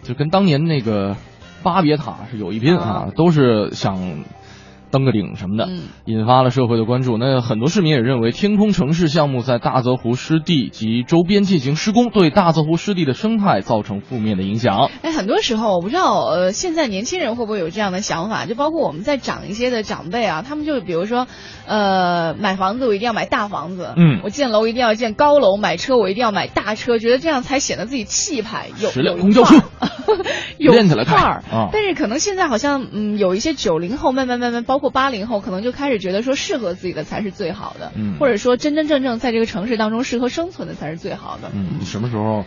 [0.03, 1.17] 就跟当年那个
[1.63, 4.25] 巴别塔是有一拼啊，都是想
[4.93, 7.17] 登个顶什么的，嗯引发了社会的关注。
[7.19, 14.91] 那很多市民也认为，天空城市项目在大泽湖湿地及周边进行施工，对大泽湖湿地的生态造成负面的影响。
[15.03, 18.47] 哎，很多时候我不知道，呃，现在年轻人会不会有这样的想法？
[18.47, 21.27] 就包括我们在长一些的长辈啊，他们就比如说，
[21.67, 29.57] 呃，买房子我一定要买大房子，嗯我建楼一定要建高楼，买车我一定要买大车，觉得这样才显得自己气派，有十辆有公交车
[30.59, 41.51] 有练起来看范儿啊但是可能现在好像，嗯，有一些九零后慢慢慢慢，包括八零后，可能就开始觉得说适合自己的才是最好的，嗯或者说真真正正在这个城市当中适合生存的才是最好的。
[41.55, 42.45] 嗯，你什么时候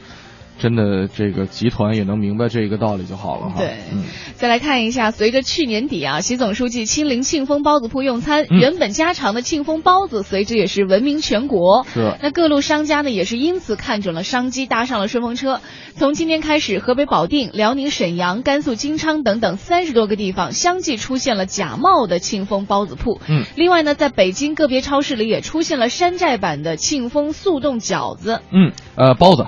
[0.58, 3.56] 真的这个集团也能明白这个道理就好了哈。
[3.58, 4.04] 对嗯，
[4.36, 11.86] 再来看一下，随着去年底啊，习总书记亲临庆丰包子铺用餐，嗯原本家常的庆丰包子随之也是闻名全国。
[11.94, 15.62] 是那各路商家呢，也是因此看准了商机，搭上了顺风车。
[15.96, 23.22] 从今天开始，河北保定、辽宁沈阳、甘肃金昌等等三十多个地方相继出现了假冒的庆丰包子铺。
[23.30, 28.42] 嗯，另外呢，在北京个别超市里也出现了山寨版的庆丰速冻饺子。
[28.52, 29.48] 嗯，呃，包子，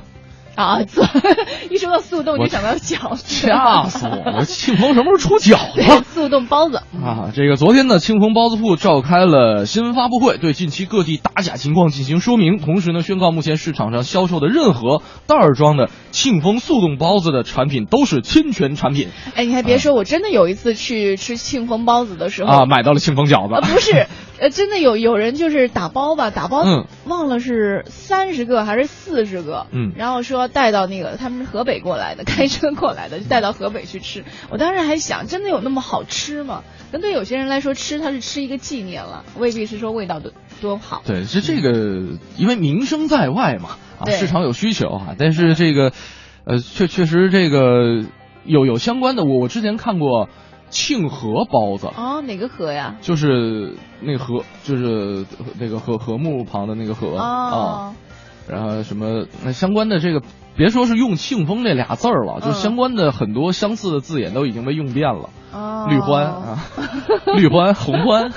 [0.58, 0.80] 啊，
[1.70, 4.44] 一说到速冻就想到饺子，吓死我了！
[4.44, 6.04] 庆丰什么时候出 饺对子？
[6.14, 6.78] 速冻包子。
[7.04, 23.74] 啊，这个昨天呢，庆丰包子铺召开了新闻发布会，对近期各地打假情况进行说明，同时呢，宣告目前市场上销售的任何袋儿装的庆丰速冻包子的产品都是侵权产品哎，你还别说，我真的有一次去吃庆丰包子的时候啊，买到了庆丰饺子啊，子。
[23.74, 24.08] 不是，
[24.40, 34.24] 呃，真的有有人就是打包吧，打包，嗯忘了是三十个还是四十个，嗯然后说带到那个他们是河北过来的，开车过来的，就带到河北去吃。
[34.50, 36.64] 我当时还想，真的有那么好吃吗？
[36.92, 41.02] 可能对有些人来说，吃它是吃一个纪念了，未必是说味道多多好。
[41.06, 45.92] 对，是这个，因为名声在外嘛，啊，市场有需求啊，但是这个，
[46.46, 48.06] 呃，确确实这个
[48.46, 50.30] 有有相关的，我我之前看过
[50.70, 52.96] 庆和包子，哦，哪个和呀？
[53.02, 55.26] 就是那个禾，就是
[55.60, 57.94] 那个和和木旁的那个和啊，哦，
[58.48, 60.22] 然后什么那相关的这个，
[60.56, 66.60] 别说是用庆丰这俩字儿了，就嗯相关的很多相似的字眼都已经被用遍了，哦，绿欢啊，
[67.38, 68.32] 绿欢、红欢，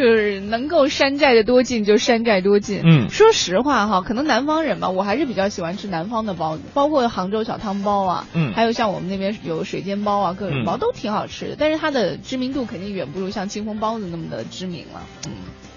[0.00, 2.80] 就是能够山寨的多近就山寨多近。
[2.82, 15.02] 嗯说实话哈，可能南方人吧，我还是比较喜欢吃南方的包子，包括杭州小汤包啊，嗯还有像我们那边有水煎包啊，各种包、嗯都挺好吃的，但是它的知名度肯定远不如像清风包子那么的知名了。
[15.26, 15.32] 嗯，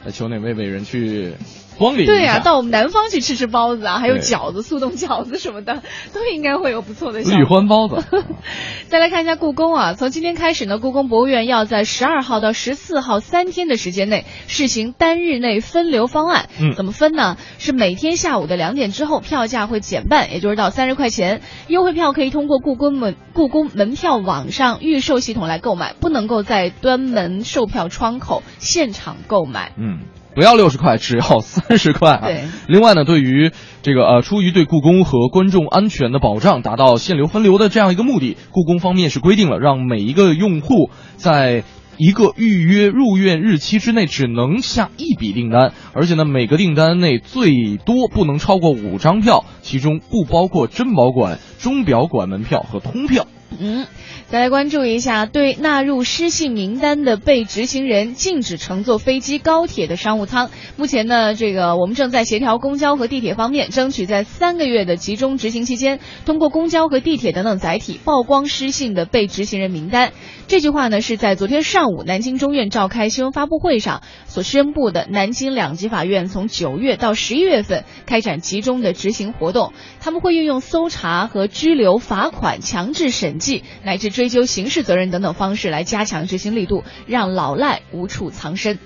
[0.05, 1.33] 那求哪位伟人去
[1.77, 2.05] 光临？
[2.05, 5.81] 对呀、到我们南方去吃吃包子啊，还有饺子、速冻饺子什么的，
[6.13, 7.39] 都应该会有不错的效果。
[7.39, 8.03] 绿欢包子。
[8.87, 16.49] 再来看一下故宫啊，从今天开始呢，故宫博物院要在十二号到十四号三天的时间内试行单日内分流方案。
[16.59, 17.37] 嗯怎么分呢？
[17.57, 21.41] 是每天下午的两点之后，票价会减半，也就是到三十块钱。
[21.67, 29.71] 优惠票可以通过故宫门故宫门票网上预售系统来购买，不能够在端门售票窗口现场购买。
[29.77, 29.99] 嗯，
[30.35, 32.21] 不要六十块，只要三十块啊。
[32.25, 32.43] 对。
[32.67, 41.63] 另外呢，对于这个呃，出于对故宫和观众安全的保障，达到限流分流的这样一个目的，故宫方面是规定了，让每一个用户在。
[41.95, 53.27] 一个预约入院日期之内只能下一笔订单，而且呢，每个订单内最多不能超过五张票，其中不包括珍宝馆、钟表馆门票和通票。
[53.59, 53.85] 嗯，
[54.33, 60.49] 再来关注一下，对纳入失信名单的被执行人禁止乘坐飞机、高铁的商务舱。
[60.75, 70.13] 目前呢，这个我们正在协调公交和地铁方面，争取在三个月的集中执行期间，通过公交和地铁等等载体曝光失信的被执行人名单。
[70.47, 75.05] 这句话呢是在昨天上午南京中院召开新闻发布会上所宣布的。
[75.11, 88.79] 南京两级法院从九月到十一月份开展集中的执行活动，他们会运用搜查和拘留、罚款、强制审计乃至追追究刑事责任等等方式来加强执行力度，让老赖无处藏身。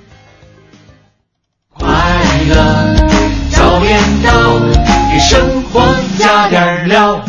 [1.70, 1.88] 快
[2.50, 2.96] 乐
[3.52, 4.60] 早点到，
[5.12, 7.24] 给生活加点料。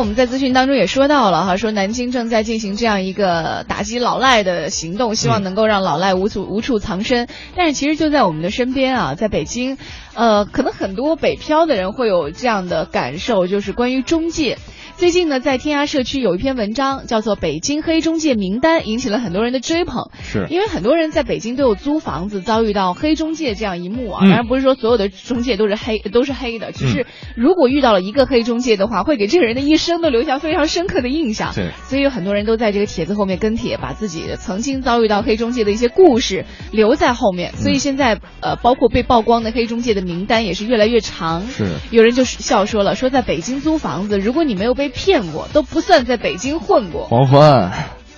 [0.00, 7.28] 我们在咨询当中也说到了哈，说南京正在进行这样一个打击老赖的行动，希望能够让老赖无处无处藏身。
[7.54, 9.76] 但是其实就在我们的身边啊，在北京，
[10.14, 14.56] 呃，可能很多北漂的人会有这样的感受，就是关于中介。
[15.00, 20.10] 最近呢，在天涯社区有一篇文章叫做《北京黑中介名单》，引起了很多人的追捧。
[20.22, 24.20] 是因为很多人在北京都有租房子遭遇到黑中介这样一幕啊。
[24.22, 31.54] 嗯当然不是说所有的中介都是黑都是黑的，只是如果遇到了一个黑中介的话，会给这个人的一生都留下非常深刻的印象。
[31.54, 37.54] 对所以有很多人都在这个帖子后面跟帖，把自己曾经遭遇到黑中介的一些故事留在后面。
[37.54, 41.46] 所以现在呃，包括被曝光的黑中介的名单也是越来越长。
[41.46, 47.06] 是有人就笑说了，说在北京租房子，如果你没有被骗过，都不算在北京混过。
[47.06, 47.72] 黄欢，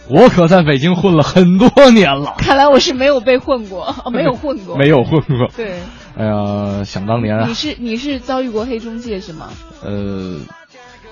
[0.08, 5.48] 我可在北京混了很多年了，看来我是没有被混过，哦没有混过，没有混过。
[5.56, 5.80] 对，
[6.16, 9.50] 哎呀，想当年啊你，是你是遭遇过黑中介是吗？
[9.82, 10.40] 呃，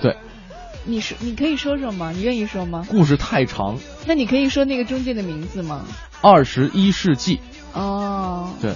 [0.03, 0.17] 对，
[0.85, 2.11] 你说你可以说说吗？
[2.11, 2.85] 你愿意说吗？
[2.89, 5.85] 故事太长，那你可以说那个中介的名字吗？
[6.23, 7.41] 二十一世纪，
[7.73, 8.73] 哦，对，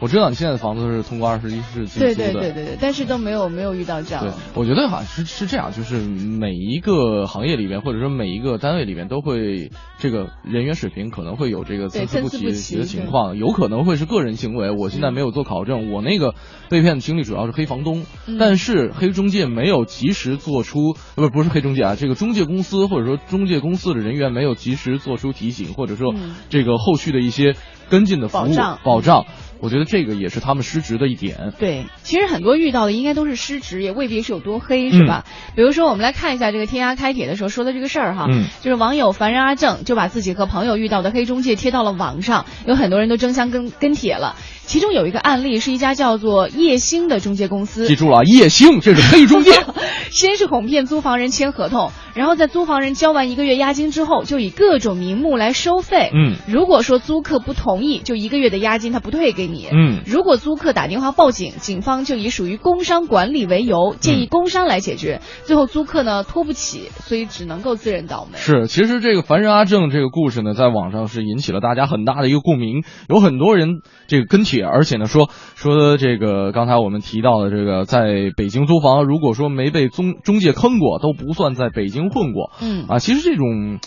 [0.00, 14.70] 我知道你现在的房子是通过二十一世纪对租的，对对对对，但是都没有没有遇到这样对，我觉得好像是是这样，就是每一个行业里边，或者说每一个单位里边，都会这个人员水平可能会有这个参差不齐齐的情况，有可能会是个人行为。
[14.70, 16.34] 我现在没有做考证，我那个
[16.70, 27.56] 被骗的经历主要是黑房东，嗯但是黑中介没有及时做出，呃不不是黑中介啊，这个中介公司或者说中介公司的人员没有及时做出提醒，或者说嗯这个后续的一些
[27.88, 29.26] 跟进的服务保障保障，
[29.60, 31.52] 我觉得这个也是他们失职的一点。
[31.58, 35.24] 对，其实很多遇到的应该都是失职，也未必是有多黑，是吧？
[35.56, 44.36] 比如说，我们来看一下这个天涯开帖的时候说的这个事儿哈，嗯就是网友凡人阿正就把自己和朋友遇到的黑中介贴到了网上，有很多人都争相跟跟帖了。
[44.68, 49.52] 其中有一个案例是一家叫做叶星的中介公司，记住了，叶星这是黑中介。
[50.12, 56.10] 先是哄骗租房人签合同，然后在租房人交完一个月押金之后，就以各种名目来收费。
[56.12, 59.68] 嗯如果说租客不同意，就一个月的押金他不退给你。
[59.72, 65.22] 嗯如果租客打电话报警，警方就以属于工商管理为由，建议工商来解决。
[65.44, 68.38] 最后租客呢拖不起，所以只能够自认倒霉。
[68.38, 82.52] 是，其实这个凡人阿正这个故事呢，在网上是引起了大家很大的一个共鸣，有很多人这个跟帖，而且呢说说这个刚才我们提到的这个在北京租房，如果说没被中中介坑过，都不算在北京混过。
[82.60, 83.78] 嗯啊，其实这种。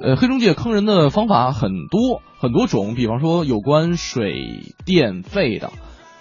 [0.00, 5.70] 呃，黑中介坑人的方法很多很多种，比方说有关水电费的，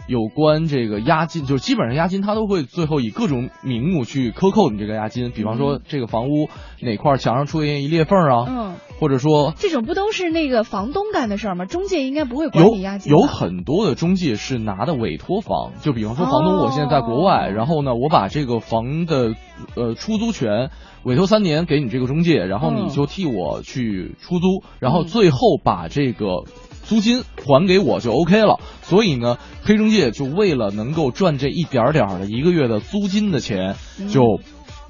[0.07, 6.49] 有关这个押金，就是基本上押金他都会最后以各种名目去克扣你这个押金，比方说这个房屋
[6.81, 11.65] 哪块墙上出现一裂缝啊，嗯，或者说这种不都是那个房东干的事儿吗？
[11.65, 13.19] 中介应该不会管你押金有。
[13.19, 19.35] 有很多的中介是拿的委托房，就比方说房东我现在在国外，哦然后呢我把这个房的
[19.75, 20.71] 呃出租权
[21.03, 26.43] 委托三年给你这个中介，然后嗯你就替我去出租，然后最后把这个
[26.83, 28.59] 租金还给我就 OK 了。
[28.81, 34.21] 所以呢，黑中介就为了能够赚这一点点儿的一个月的租金的钱，嗯就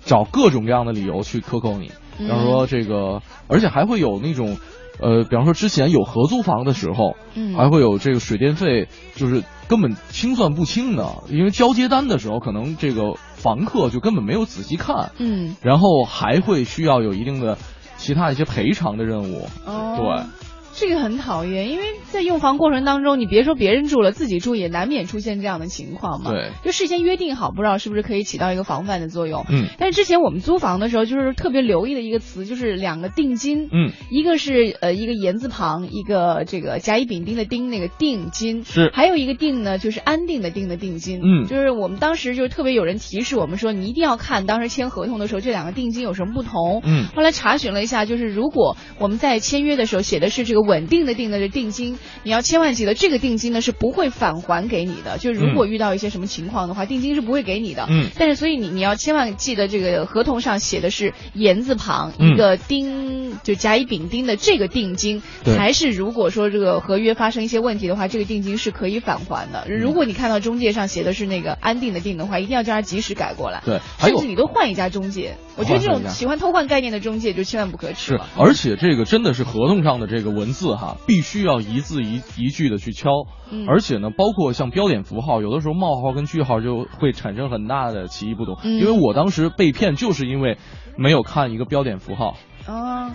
[0.06, 4.58] 找各种各样的理由去克扣你，比方说嗯这个，而且还会有那种。
[5.00, 7.56] 呃，比方说之前有合租房的时候，嗯。
[7.56, 17.58] 还会有这个水电费，就是根本清算不清的，因为交接单的时候，可能这个房客就根本没有仔细看，嗯，然后还会需要有一定的
[17.98, 20.51] 其他一些赔偿的任务，哦，对。
[20.82, 26.32] 这个很讨厌，因为在用房过程当中，你别说别人住了，自己住也难免出现这样的情况嘛。
[26.32, 29.46] 对，就事先约定好，不知道是不是可以起到一个防范的作用。
[29.48, 33.70] 嗯但是之前我们租房的时候，就是特别留意的一个词，就是两个定金。
[33.72, 41.20] 嗯，一个是呃一个言字旁，一个这个甲乙丙丁的丁那个定金，是还有一个定呢，就是安定的定的定金。
[41.24, 46.82] 嗯就是我们当时就特别有人提示我们说，你一定要看当时签合同的时候这两个定金有什么不同。
[46.84, 55.18] 嗯后来查询了一下，就是如果我们在签约的时候写的是这个稳定的定的这定金，你要千万记得这个定金呢是不会返还给你的。
[55.18, 57.86] 就是如果遇到一些什么情况的话，定金是不会给你的。
[57.90, 69.68] 嗯但是所以你你要千万记得这个合同上写的是言字旁、嗯一个丁，就甲乙丙丁的这个定金，对才是如果说这个合约发生一些问题的话，这个定金是可以返还的。
[69.68, 73.62] 如果你看到中介上写的是那个安定的定的话，一定要叫他及时改过来。
[73.66, 75.36] 对，甚至你都换一家中介。
[75.58, 83.10] 我觉得这种喜欢偷换概念的中介就千万不可取是。，而且这个真的是合同上的这个文字哈，必须要一字一一句的去敲，
[83.52, 88.58] 嗯而且呢，包括像标点符号，有的时候冒号跟句号就会产生很大的歧义不同。
[88.64, 90.58] 嗯因为我当时被骗，就是因为
[90.98, 92.36] 没有看一个标点符号。
[92.68, 93.12] 啊，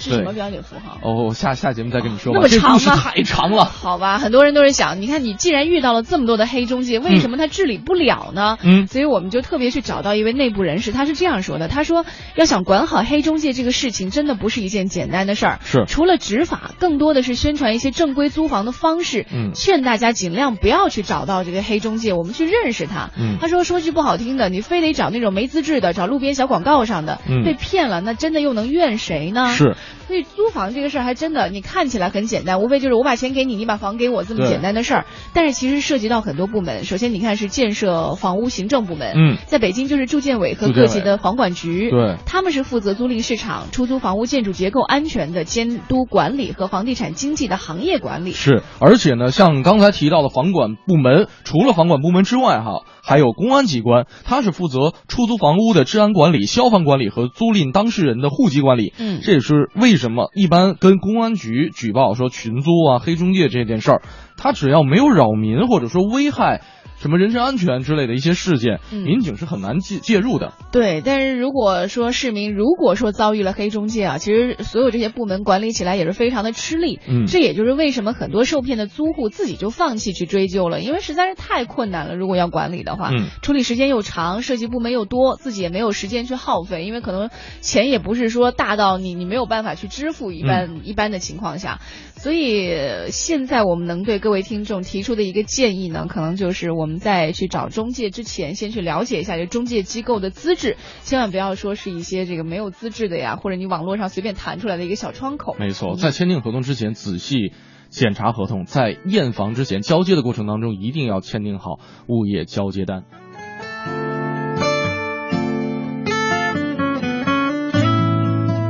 [0.00, 0.98] 是什么标点符号？
[1.02, 2.40] 哦，下下节目再跟你说吧。
[2.42, 2.96] 那么长吗？
[2.96, 3.64] 太长了。
[3.64, 8.58] 好吧，很多人都是想，你看你既然遇到了这么多的黑中介，为什么他治理不了呢？
[8.62, 15.58] 嗯，所以我们就特别去找到一位内部人士，他是这样说的：他说，要想管好黑中介这个事情，真的不是一件简单的事儿。
[15.62, 23.10] 是，除了执法，更多的是宣传一些正规租房的方式，嗯，劝大家尽量不要去找到这个黑中介，我们去认识他。
[23.18, 29.48] 嗯，他说说句不好听的，你非得找那种没资质的，找路边小广告上的，嗯，被骗了，那真的又能怨谁呢？
[29.50, 29.76] 是。
[30.06, 35.06] 所以租房这个事儿还真的，你看起来很简单，无非就是我把钱给你，你把房给我这么简单的事儿。
[35.34, 36.84] 但是其实涉及到很多部门。
[36.84, 48.32] 首先，你看是建设房屋行政部门，嗯，在北京就是住建委和各级的房管局，对，他们是负责租赁市场、出租房屋建筑结构安全的监督管理和房地产经济的行业管理。
[48.32, 52.84] 是，而且呢，像刚才提到的房管部门，除了房管部门之外，哈。
[53.02, 58.92] 还有公安机关，他是负责出租房屋的治安管理、消防管理和租赁当事人的户籍管理。
[58.98, 64.02] 嗯，这也是为什么一般跟公安局举报说群租啊、黑中介这件事儿，
[64.36, 66.62] 他只要没有扰民或者说危害。
[67.00, 70.52] 什么人身安全之类的一些事件，民警是很难介介入的。
[70.70, 77.00] 对，但是如果说市民如果说遭遇了黑中介啊，其实所有这些部门管理起来也是非常的吃力。
[77.08, 82.16] 嗯，这也就是为什么很多受骗的租户自己就放弃去追究了，因为实在是太困难了。
[82.16, 87.30] 如果要管理的话，嗯，处理时间又长，涉及部门又多，自己也没有时间去耗费，因为可能
[87.62, 91.80] 钱也不是说大到你你没有办法去支付一般、嗯、一般的情况下。
[92.16, 105.54] 所以现在我们能对各位听众提出的一个建议呢，可能就是我们在去找中介之前，先去了解一下这中介机构的资质，千万不要说是一些这个没有资质的呀，或者你网络上随便弹出来的一个小窗口。
[105.58, 107.52] 没错，在签订合同之前仔细
[107.88, 111.78] 检查合同，在验房之前交接的过程当中，一定要签订好
[112.08, 113.04] 物业交接单。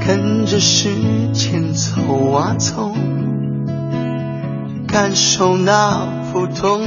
[0.06, 0.88] 跟着时
[1.32, 2.92] 间走啊走，
[4.88, 6.82] 感受那普通，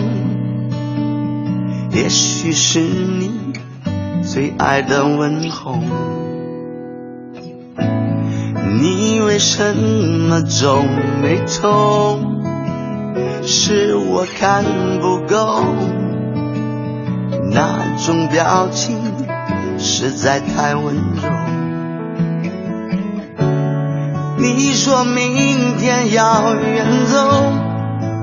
[1.94, 3.54] 也许是你
[4.24, 5.78] 最爱的问候。
[8.82, 10.82] 你为什么皱
[11.22, 12.20] 眉头？
[13.46, 14.64] 是我看
[15.00, 15.64] 不够，
[17.52, 18.98] 那种表情
[19.78, 21.30] 实在太温柔。
[24.38, 27.18] 你说明天要远走，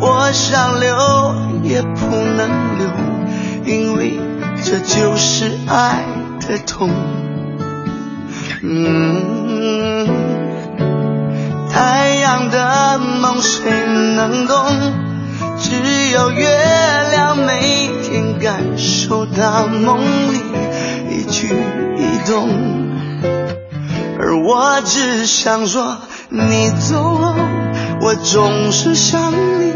[0.01, 0.97] 我想留
[1.62, 2.49] 也不能
[2.79, 2.89] 留，
[3.64, 4.18] 因为
[4.64, 6.04] 这就是爱
[6.40, 6.90] 的痛。
[8.62, 10.06] 嗯，
[11.70, 13.70] 太阳的梦谁
[14.16, 14.56] 能懂？
[15.58, 16.48] 只有月
[17.11, 19.98] 亮每天感受到梦
[20.32, 20.40] 里
[21.11, 21.48] 一举
[21.96, 22.48] 一动。
[24.18, 25.98] 而我只想说，
[26.28, 27.34] 你走后，
[28.03, 29.74] 我总是想你，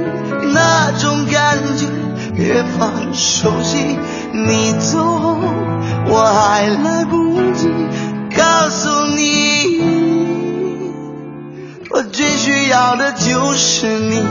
[0.55, 1.87] 那种感觉
[2.35, 3.99] 越发熟悉。
[4.33, 5.39] 你走后，
[6.09, 7.68] 我还来不及
[8.37, 10.93] 告诉你，
[11.91, 14.22] 我最需要的就是你。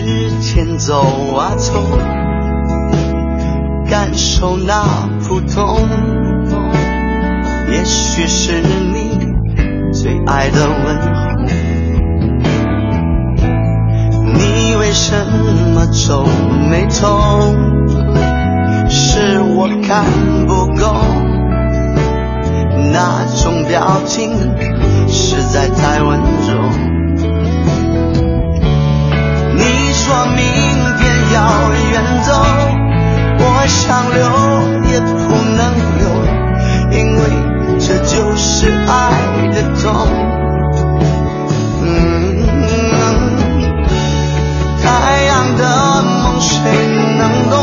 [0.00, 1.02] 着时间走
[1.34, 1.72] 啊走，
[3.88, 5.88] 感受那普通，
[7.70, 9.18] 也许是你
[9.92, 11.06] 最爱的问候。
[14.34, 15.14] 你为什
[15.74, 16.24] 么皱
[16.70, 17.54] 眉头？
[18.88, 20.04] 是我看
[20.46, 20.94] 不够，
[22.92, 24.30] 那种表情
[25.08, 26.85] 实在太温柔。
[30.06, 30.38] 说明
[30.98, 31.02] 天
[31.34, 31.36] 要
[31.90, 32.30] 远走，
[33.40, 34.22] 我想留
[34.88, 35.60] 也不能
[35.98, 36.06] 留，
[36.92, 37.20] 因为
[37.80, 38.94] 这就是爱
[39.50, 39.84] 的痛。
[41.82, 41.84] 嗯，
[44.80, 44.86] 太
[45.24, 45.60] 阳的
[46.22, 46.54] 梦谁
[47.18, 47.54] 能懂？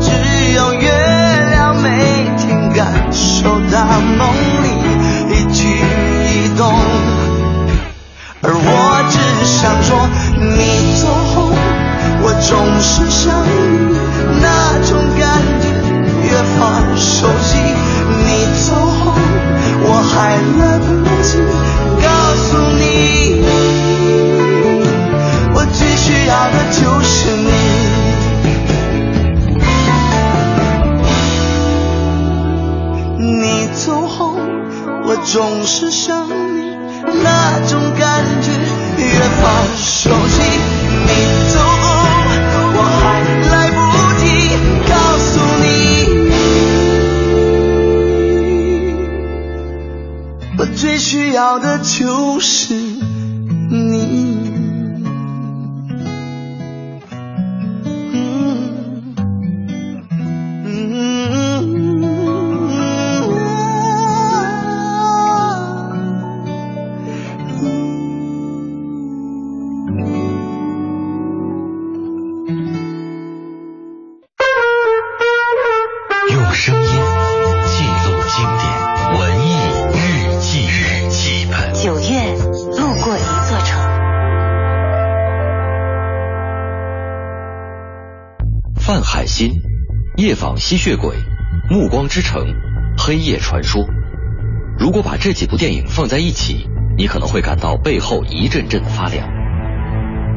[0.00, 0.10] 只
[0.54, 0.90] 有月
[1.50, 1.86] 亮每
[2.36, 3.78] 天感受到
[4.18, 4.26] 梦
[12.46, 13.96] 总是想你
[14.42, 15.66] 那种感觉
[16.28, 18.26] 越发熟悉你
[18.66, 19.12] 走后
[19.86, 20.86] 我还来不
[21.22, 21.38] 及
[22.02, 22.46] 告诉
[22.78, 22.82] 你
[25.54, 28.04] 我最需要的就是你。
[33.40, 34.36] 你走后
[35.06, 36.76] 我总是想你
[37.22, 38.50] 那种感觉
[38.98, 40.42] 越发熟悉
[41.06, 41.43] 你
[90.56, 91.16] 吸血鬼，
[91.68, 92.46] 暮光之城，
[92.96, 93.84] 黑夜传说。
[94.78, 99.28] 如果把这几部电影放在一起，你可能会感到背后一阵阵的发凉。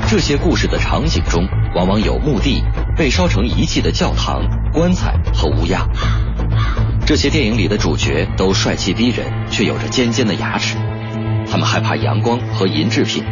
[0.07, 2.63] 这些故事的场景中，往往有墓地、
[2.95, 4.41] 被烧成遗迹的教堂、
[4.73, 5.87] 棺材和乌鸦。
[7.05, 10.77] 这些电影里的主角都帅气逼人，却有着尖尖的牙齿。
[11.49, 13.23] 他们害怕阳光和银制品，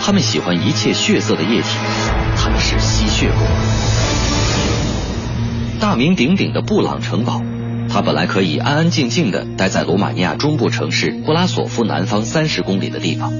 [0.00, 1.78] 他们喜欢一切血色的液体，
[2.36, 4.03] 他们是吸血鬼。
[5.84, 7.42] 大名鼎鼎的布朗城堡，
[7.90, 13.30] 它本来可以安安静静地待在罗马尼亚中部城市布拉索夫南方三十公里的地方，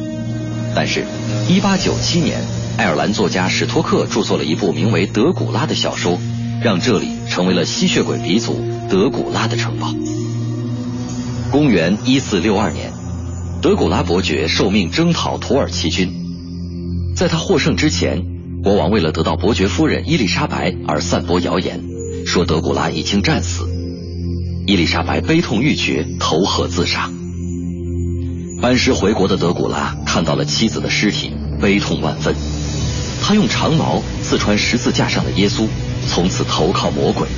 [0.74, 1.07] 但是
[1.49, 2.42] ，1897年，
[2.76, 6.18] 爱尔兰作家史托克著作了一部名为《德古拉》的小说，
[6.62, 9.95] 让这里成为了吸血鬼鼻祖德古拉的城堡。
[11.51, 12.92] 公元1462年，
[13.62, 16.12] 德古拉伯爵受命征讨土耳其军，
[17.16, 18.22] 在他获胜之前，
[18.62, 21.82] 国王为了得到伯爵夫人伊丽莎白而散播谣言，
[22.25, 23.68] 说德古拉已经战死。
[24.66, 27.11] 伊丽莎白悲痛欲绝，投河自杀。
[28.62, 32.35] 班师回国的德古拉看到了妻子的尸体，悲痛万分。
[33.22, 35.66] 他用长矛刺穿十字架上的耶稣，
[36.09, 37.29] 从此投靠魔鬼，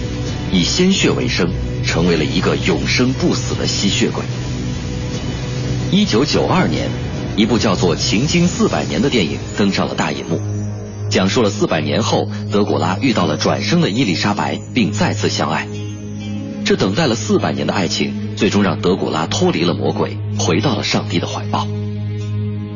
[0.53, 1.49] 以鲜血为生，
[1.85, 4.23] 成为了一个永生不死的吸血鬼。
[5.91, 6.89] 一九九二年，
[7.37, 10.41] 一部叫做《情经四百年》的电影登上了大银幕，
[11.09, 15.67] 讲述了四百年后德古拉遇到了转生的伊丽莎白，并再次相爱。
[16.65, 21.67] 这等待了四百年的爱情，最终让德古拉脱离了魔鬼，回到了上帝的怀抱。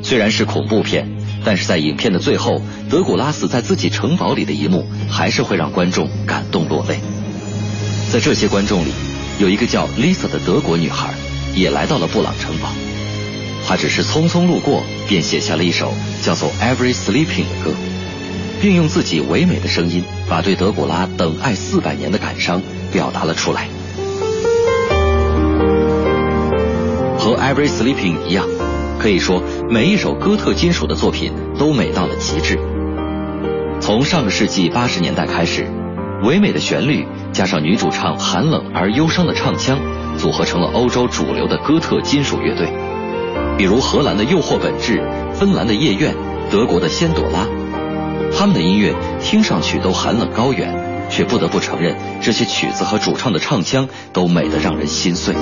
[0.02, 1.08] 虽然是恐怖片，
[1.44, 7.00] 但是在影片的最后，德古拉死在自己城堡里的一幕，还是会让观众感动落泪。
[8.10, 8.90] 在这些观众里，
[9.40, 11.12] 有一个叫 Lisa 的德国女孩，
[11.54, 12.68] 也来到了布朗城堡。
[13.66, 17.74] 她只是匆匆路过，便写下了一首叫做《Every Sleeping》的歌，
[18.60, 23.68] 并用自己唯美的声音，把对德古拉等爱四百年的感伤表达了出来。
[27.18, 28.46] 和《Every Sleeping》一样，
[28.98, 32.58] 可以说每一首哥特金属的作品都美到了极致。
[33.80, 35.66] 从上个世纪八十年代开始，
[36.22, 39.78] 唯美的旋律加上女主唱寒冷而忧伤的唱腔，
[40.18, 42.68] 组合成了欧洲主流的哥特金属乐队。
[43.56, 45.02] 比如荷兰的诱惑本质、
[45.34, 46.14] 芬兰的夜愿、
[46.50, 47.46] 德国的仙朵拉，
[48.32, 50.74] 他们的音乐听上去都寒冷高远，
[51.10, 55.34] 却不得不承认，这些曲子和主唱的唱腔都美得让人心碎。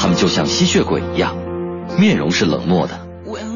[0.00, 1.36] 他们就像吸血鬼一样，
[1.98, 2.98] 面容是冷漠的，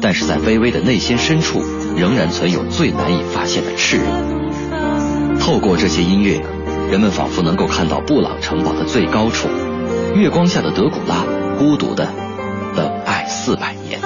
[0.01, 1.61] 但是在卑微的内心深处，
[1.97, 5.39] 仍然存有最难以发现的炽热。
[5.39, 6.41] 透过这些音乐，
[6.93, 9.47] 人们仿佛能够看到布朗城堡的最高处，
[10.13, 11.25] 月光下的德古拉，
[11.57, 12.07] 孤独的
[12.75, 14.02] 等爱四百年。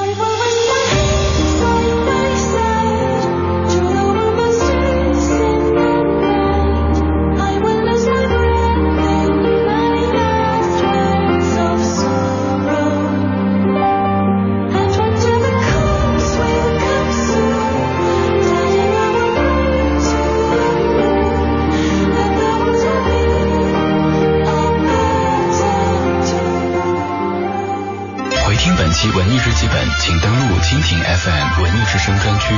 [28.99, 32.55] 其文艺日记本，请登录蜻蜓 FM 文艺之声专区。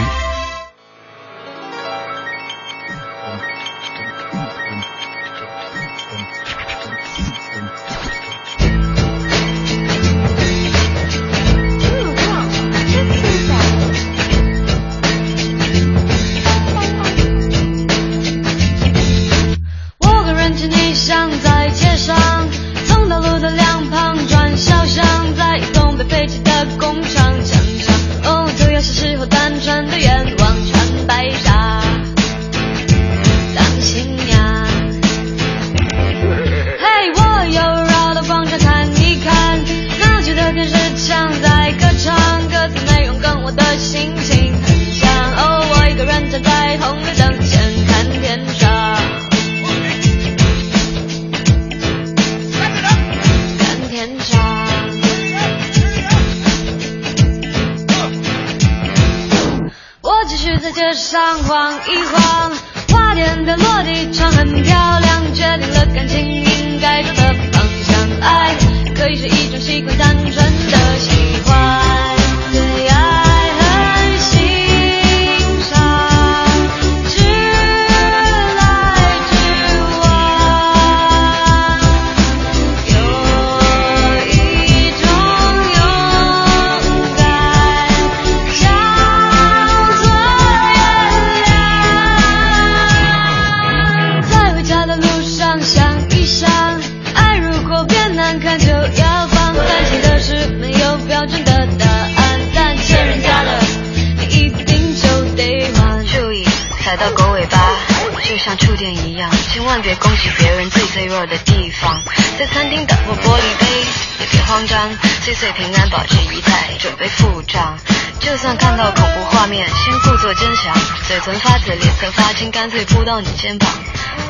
[115.29, 117.77] 岁岁平安，保持仪态，准备付账。
[118.19, 120.75] 就算看到恐怖画面，先故作坚强，
[121.07, 123.69] 嘴唇发紫，脸色发青，干脆扑到你肩膀。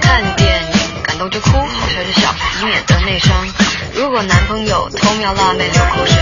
[0.01, 3.47] 看电影感动就哭，好笑就笑，以免得内伤。
[3.93, 6.17] 如果男朋友偷瞄辣妹流口水，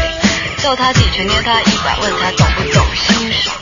[0.57, 3.56] 叫他几拳捏他一把，问他懂不懂欣赏。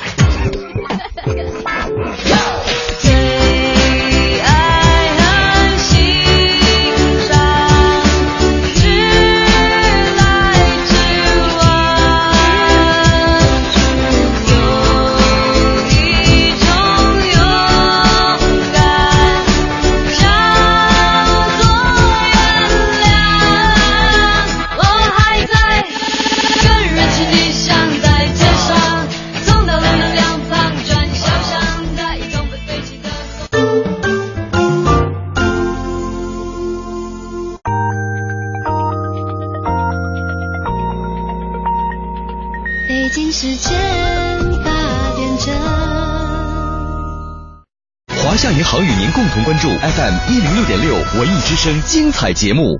[49.45, 52.79] 关注 FM 一零六点六文艺之声精彩节目。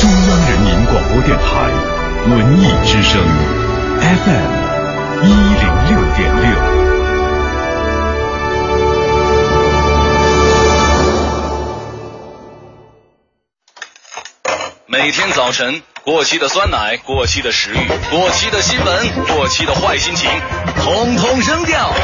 [0.00, 1.70] 中央人民广播电台
[2.28, 3.24] 文艺之声
[4.00, 4.50] FM
[5.22, 6.48] 一零六点六。
[14.86, 17.76] 每天早晨，过期的酸奶、过期的食欲、
[18.10, 20.28] 过期的新闻、过期的坏心情，
[20.82, 21.94] 统统扔掉。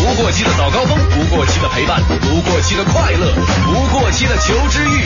[0.00, 3.34] 不过期的早高峰，不过期的陪伴，不过期的快乐，
[3.66, 5.04] 不过期的求知欲。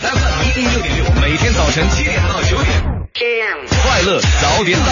[0.00, 2.82] FM 一零六点六，每天早晨七点到九点，
[3.82, 4.86] 快乐早点到。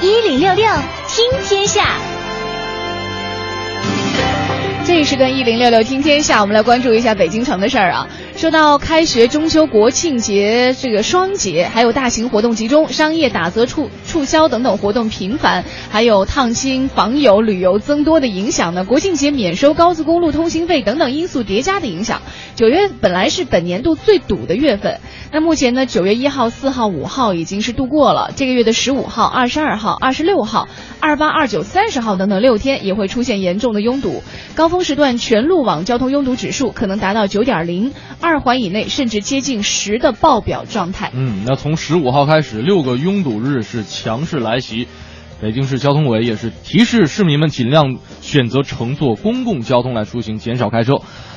[0.00, 0.64] 一零六六
[1.08, 1.98] 听天下，
[4.86, 8.08] 这一时段一零六六听天下，我们来关注一下北京城的事儿啊。
[8.36, 22.22] 说到开学、中秋、国庆节这个双节，还有大型活动集中、商业打折促促销等等活动频繁，还有探亲访友旅游增多的影响呢，国庆节免收高速公路通行费等等因素叠加的影响，
[22.54, 25.00] 九月本来是本年度最堵的月份，
[25.32, 30.68] 那目前呢，九月一号、四号、五号已经是度过了，这个月的十五号、二十二号、二十六号、
[31.00, 34.22] 二八、二九、三十号等等六天也会出现严重的拥堵，
[34.54, 41.10] 高峰时段全路网交通拥堵指数可能达到九点零，二环以内甚至接近十的爆表状态。
[41.14, 44.88] 嗯，那从十五号开始，六个拥堵日是强势来袭。
[45.40, 50.94] 北京市交通委也是提示市民们尽量选择乘坐公共交通来出行，减少开车。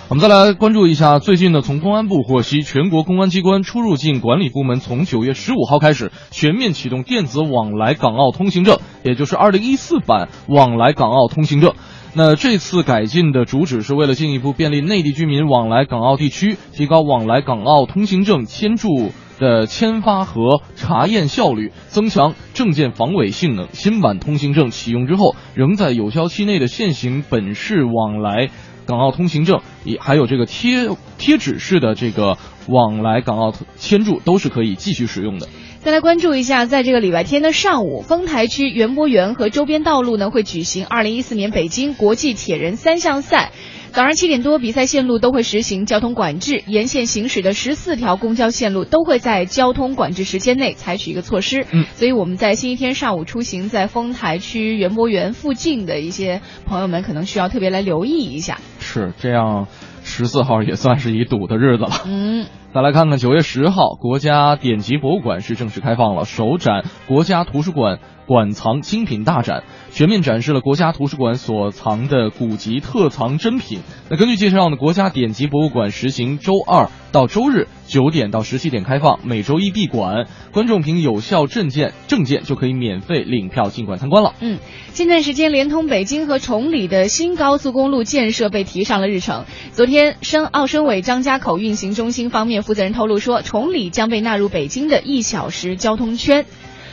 [0.08, 11.74] 我们再来关注一下，最近呢，从公安部获悉，全国公安机关出入境管理部门从九月十五号开始全面启动电子往来港澳通行证，也就是二零一四版往来港澳通行证。
[12.16, 23.68] 那这次改进的主旨是为了进一步便利内地居民往来港澳地区，提高往来港澳通行证签注的签发和查验效率，增强证件防伪性能。
[23.74, 28.50] 新版通行证启用之后，仍在有效期内的现行本市往来
[28.86, 32.38] 港澳通行证，也还有这个贴贴纸式的这个
[32.68, 35.48] 往来港澳签注都是可以继续使用的。
[35.80, 43.52] 再来关注一下，在这个礼拜天的上午，丰台区园博园和周边道路呢会举行二零一四年北京国际铁人三项赛。
[43.92, 51.66] 早上七点多，比赛线路都会实行交通管制，沿线行驶的十四条公交线路都会在交通管制时间内采取一个措施。
[51.72, 58.60] 嗯，所以我们在星期天上午出行在丰台区园博园附近的一些朋友们，可能需要特别来留意一下。
[58.80, 59.68] 是这样，
[60.04, 61.92] 十四号也算是一堵的日子了。
[62.06, 62.46] 嗯。
[62.72, 67.98] 再来看看九月十号，国家典籍博物馆是正式开放了，首展国家图书馆
[68.30, 73.80] 馆藏精品大展，全面展示了国家图书馆所藏的古籍特藏珍品。
[74.08, 84.36] 那根据介绍呢，国家典籍博物馆实行周二到周日九点到十七点开放，每周一闭馆，观众凭有效证件证件就可以免费领票进馆参观了。
[84.42, 84.60] 嗯，
[84.94, 89.46] 近段时间，连通北京和崇礼的新高速公路建设被提上了日程。
[89.72, 96.46] 昨天，深奥申委张家口运行中心方面负责人透露说，崇礼将被纳入北京的一小时交通圈。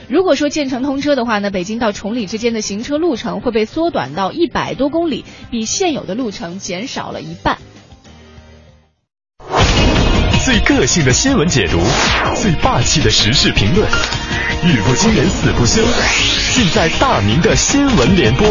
[0.09, 7.59] 如果说建成通车的话呢，北京到崇礼之间的行车路程会被缩短到一百多公里，比现有的路程减少了一半。
[10.45, 11.81] 最个性的新闻解读，
[12.41, 13.85] 最霸气的时事评论，
[14.65, 15.83] 语不惊人死不休，
[16.55, 18.47] 尽在大明的新闻联播。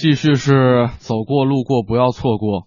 [0.00, 2.66] 继续是走过路过不要错过，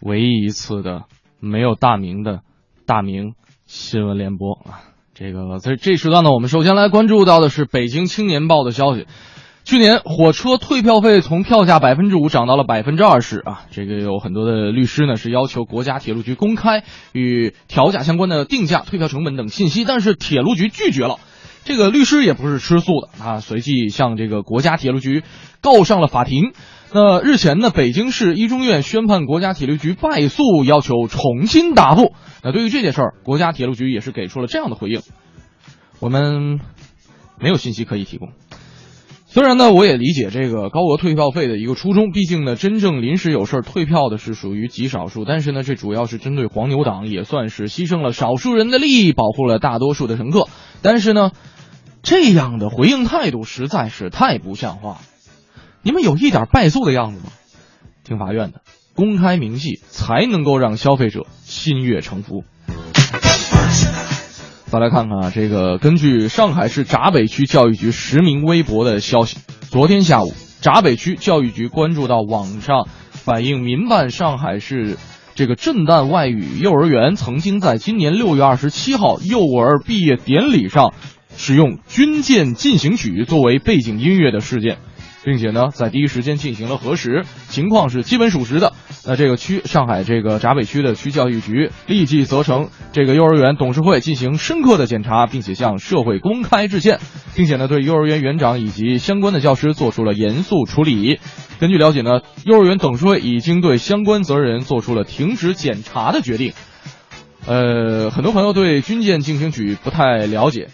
[0.00, 1.02] 唯一一次的
[1.38, 2.40] 没有大名的
[2.86, 3.34] 大明
[3.66, 4.80] 新闻联播啊！
[5.12, 9.06] 这个在这时段呢，我们首先来关注到的是北京青年报的消息。
[9.64, 13.66] 去年火车退票费从票价百分之五涨到了百分之二十啊！
[13.70, 21.18] 这个有很多的律师呢是要求国家铁路局公开与调价相关的定价、退票成本等信息，但是铁路局拒绝了。
[21.66, 25.24] 这个律师也不是吃素的啊，随即向这个国家铁路局
[25.60, 26.52] 告上了法庭。
[26.94, 32.12] 那日前呢，北京市一中院宣判国家铁路局败诉，要求重新答复。
[32.44, 35.00] 那对于这件事儿，国家铁路局也是给出了这样的回应：
[35.98, 36.60] 我们
[37.40, 38.28] 没有信息可以提供。
[39.26, 45.24] 虽然呢，我也理解这个高额退票费的一个初衷，毕竟呢，真正临时有事儿退票的是属于极少数。
[45.24, 50.46] 但是呢，这主要是针对黄牛党，也算是牺牲了少数人的利益，保护了大多数的乘客。
[50.80, 51.32] 但是呢，
[52.06, 55.00] 这样的回应态度实在是太不像话了。
[55.82, 57.32] 你们有一点败诉的样子吗？
[58.04, 58.60] 听法院的，
[58.94, 62.44] 公开明细才能够让消费者心悦诚服。
[64.66, 74.96] 再来看看啊，这个根据上海市闸北区教育局实名微博的消息，昨天下午，闸北区教育局关注到网上反映民办上海市
[75.34, 80.94] 这个震旦外语幼儿园曾经在今年六月二十七号幼儿毕业典礼上
[81.36, 84.78] 使用《军舰进行曲》作为背景音乐的事件。
[85.24, 88.74] 并且呢，在第一时间进行了核实，情况是基本属实的。
[89.04, 97.00] 那这个区上海这个闸北区的区教育局立即责成这个幼儿园董事会进行深刻的检查，并且向社会公开致歉，
[97.34, 101.18] 并且呢，对幼儿园园长以及相关的教师做出了严肃处理。
[101.58, 106.52] 根据了解呢，幼儿园董事会已经对相关责任人做出了停止检查的决定。
[107.46, 110.68] 呃，很多朋友对军舰进行曲不太了解，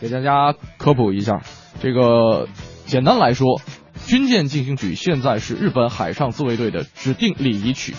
[0.00, 1.42] 给大家科普一下。
[1.80, 2.48] 这个
[2.84, 3.60] 简单来说。
[4.06, 7.92] 军舰进行曲现在是日本海上自卫队的指定礼仪曲。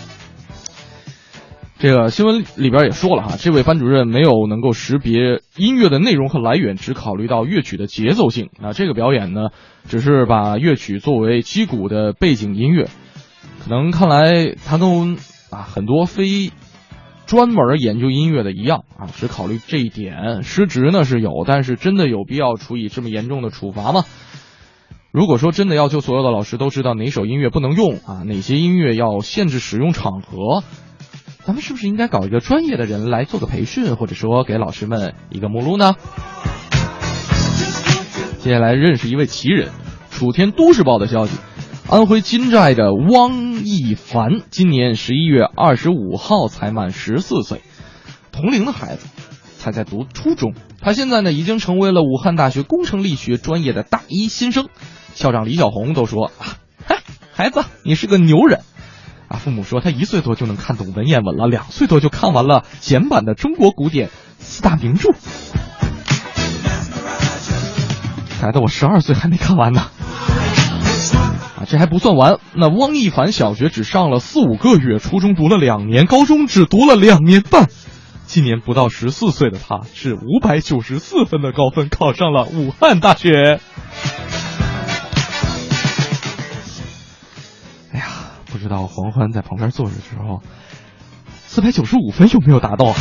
[1.80, 8.52] 这个新闻里边也说了哈，这位班主任没有能够识别音乐的内容和来源，只考虑到乐曲的节奏性。
[8.62, 9.50] 那这个表演呢，
[9.90, 12.88] 只是把乐曲作为击鼓的背景音乐。
[13.66, 15.18] 可能看来他跟
[15.50, 16.52] 啊很多非
[17.28, 24.06] 专门研究音乐的一样啊，只考虑这一点，失职呢是有，但是真的有必要处以这么严重的处罚吗？
[25.12, 30.64] 如果说真的要求所有的老师都知道哪首音乐不能用啊，哪些音乐要限制使用场合，
[31.44, 35.96] 咱们是不是应该搞一个专业的人来做个培训，或者说给老师们一个目录呢？
[38.40, 39.72] 接下来认识一位奇人，
[40.12, 41.38] 楚天都市报的消息，
[41.90, 47.62] 安徽金寨的汪一凡今年十一月二十五号才满十四岁，
[48.34, 49.08] 同龄的孩子
[49.58, 54.68] 才在读初中，他现在呢已经成为了武汉大学工程力学专业的大一新生。
[55.16, 57.00] 校长李小红都说：“啊，嗨，
[57.32, 58.60] 孩子，你是个牛人。”
[59.30, 64.10] 啊，父母说他一岁多就能看懂文言文了，两岁多就看完了简版的中国古典
[64.40, 65.14] 四大名著。
[68.42, 69.90] 孩子，我十二岁还没看完呢。
[71.58, 77.68] 啊，这还不算完，那汪一凡小学只上了四五个月，初中读了两年，高中只读了两年半。
[78.28, 83.60] 今年不到十四岁的他，是五百九十四分的高分考上了武汉大学。
[87.92, 88.06] 哎呀
[88.46, 90.44] 不知道黄欢在旁边坐着的时候，
[91.48, 92.94] 四百九十五分有没有达到？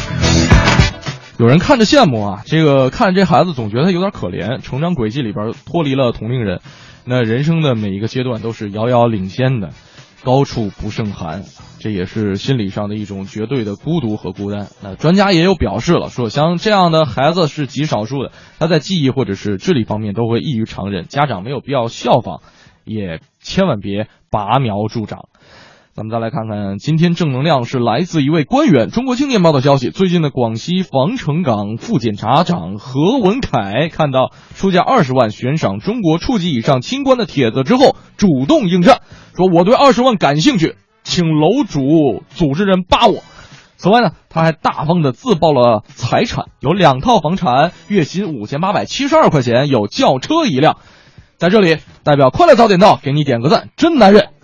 [1.39, 6.63] 有人看着羡慕啊，这个看着这孩子总觉得他有点可怜，成长轨迹里边脱离了同龄人，
[7.09, 9.71] 那人生的每一个阶段都是遥遥领先的，
[10.25, 11.45] 高处不胜寒，
[11.79, 14.67] 这也是心理上的一种绝对的孤独和孤单。
[14.83, 22.43] 那专家也有表示了，说像这样的孩子是极少数的，他在记忆或者是智力方面都会异于常人，家长没有必要效仿，
[22.85, 25.29] 也千万别拔苗助长。
[25.97, 28.91] 咱们再来看看，今天正能量是来自一位官员。
[28.91, 39.01] 中国青年报的消息，最近的广西防城港副检察长何文凯看到出价二十万悬赏中国处级以上清官的帖子之后，主动应战，
[39.35, 43.23] 说我对二十万感兴趣，请楼主组织人扒我。
[43.79, 50.77] 此外呢，他还大方的自曝了财产，有两套房产，月薪五千八百七十二块钱，有轿车一辆。
[51.39, 54.36] 在这里，代表快乐早点到给你点个赞，真男人。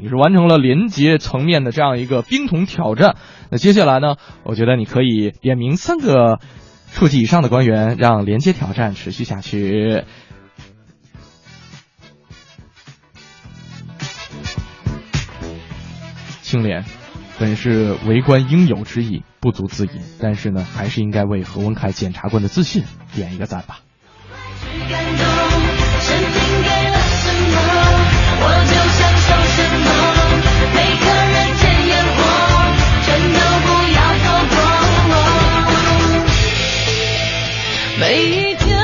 [0.00, 3.16] 你是完成了连接层面的这样一个冰桶挑战，
[3.50, 4.14] 那接下来呢？
[4.44, 6.38] 我觉得你可以点名三个
[6.92, 10.04] 处级以上的官员，让连接挑战持续下去。
[16.42, 16.84] 青莲，
[17.38, 22.84] 本是为官应有之义，不足自饮，但是呢，还是应该为何文凯检察官的自信
[23.14, 23.80] 点一个赞吧。
[24.88, 25.24] 感动，
[26.00, 26.28] 生命
[26.62, 27.58] 给了什么？
[28.40, 29.07] 我就像
[38.00, 38.78] 每一天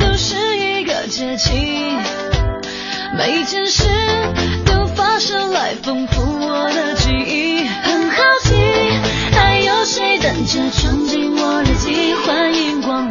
[0.00, 1.52] 都是一个节气，
[3.16, 3.84] 每件事
[4.66, 7.64] 都发生来丰富我的记忆。
[7.64, 8.54] 很好奇，
[9.30, 12.12] 还有谁等着闯进我日记？
[12.26, 13.08] 欢迎光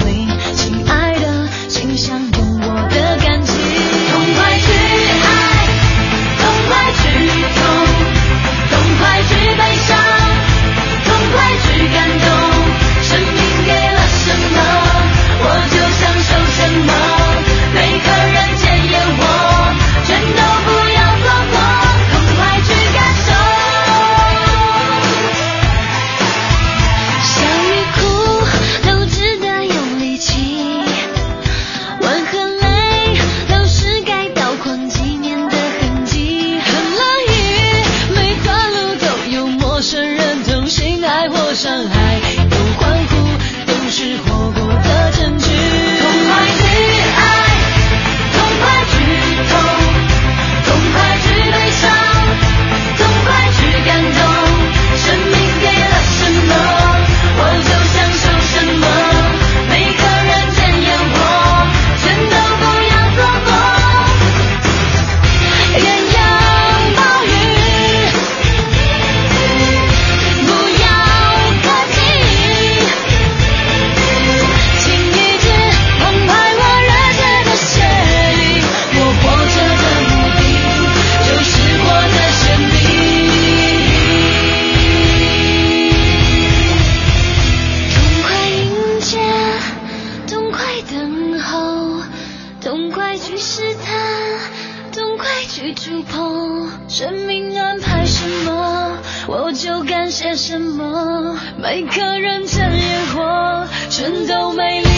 [101.72, 104.89] 每颗人间烟火，全都美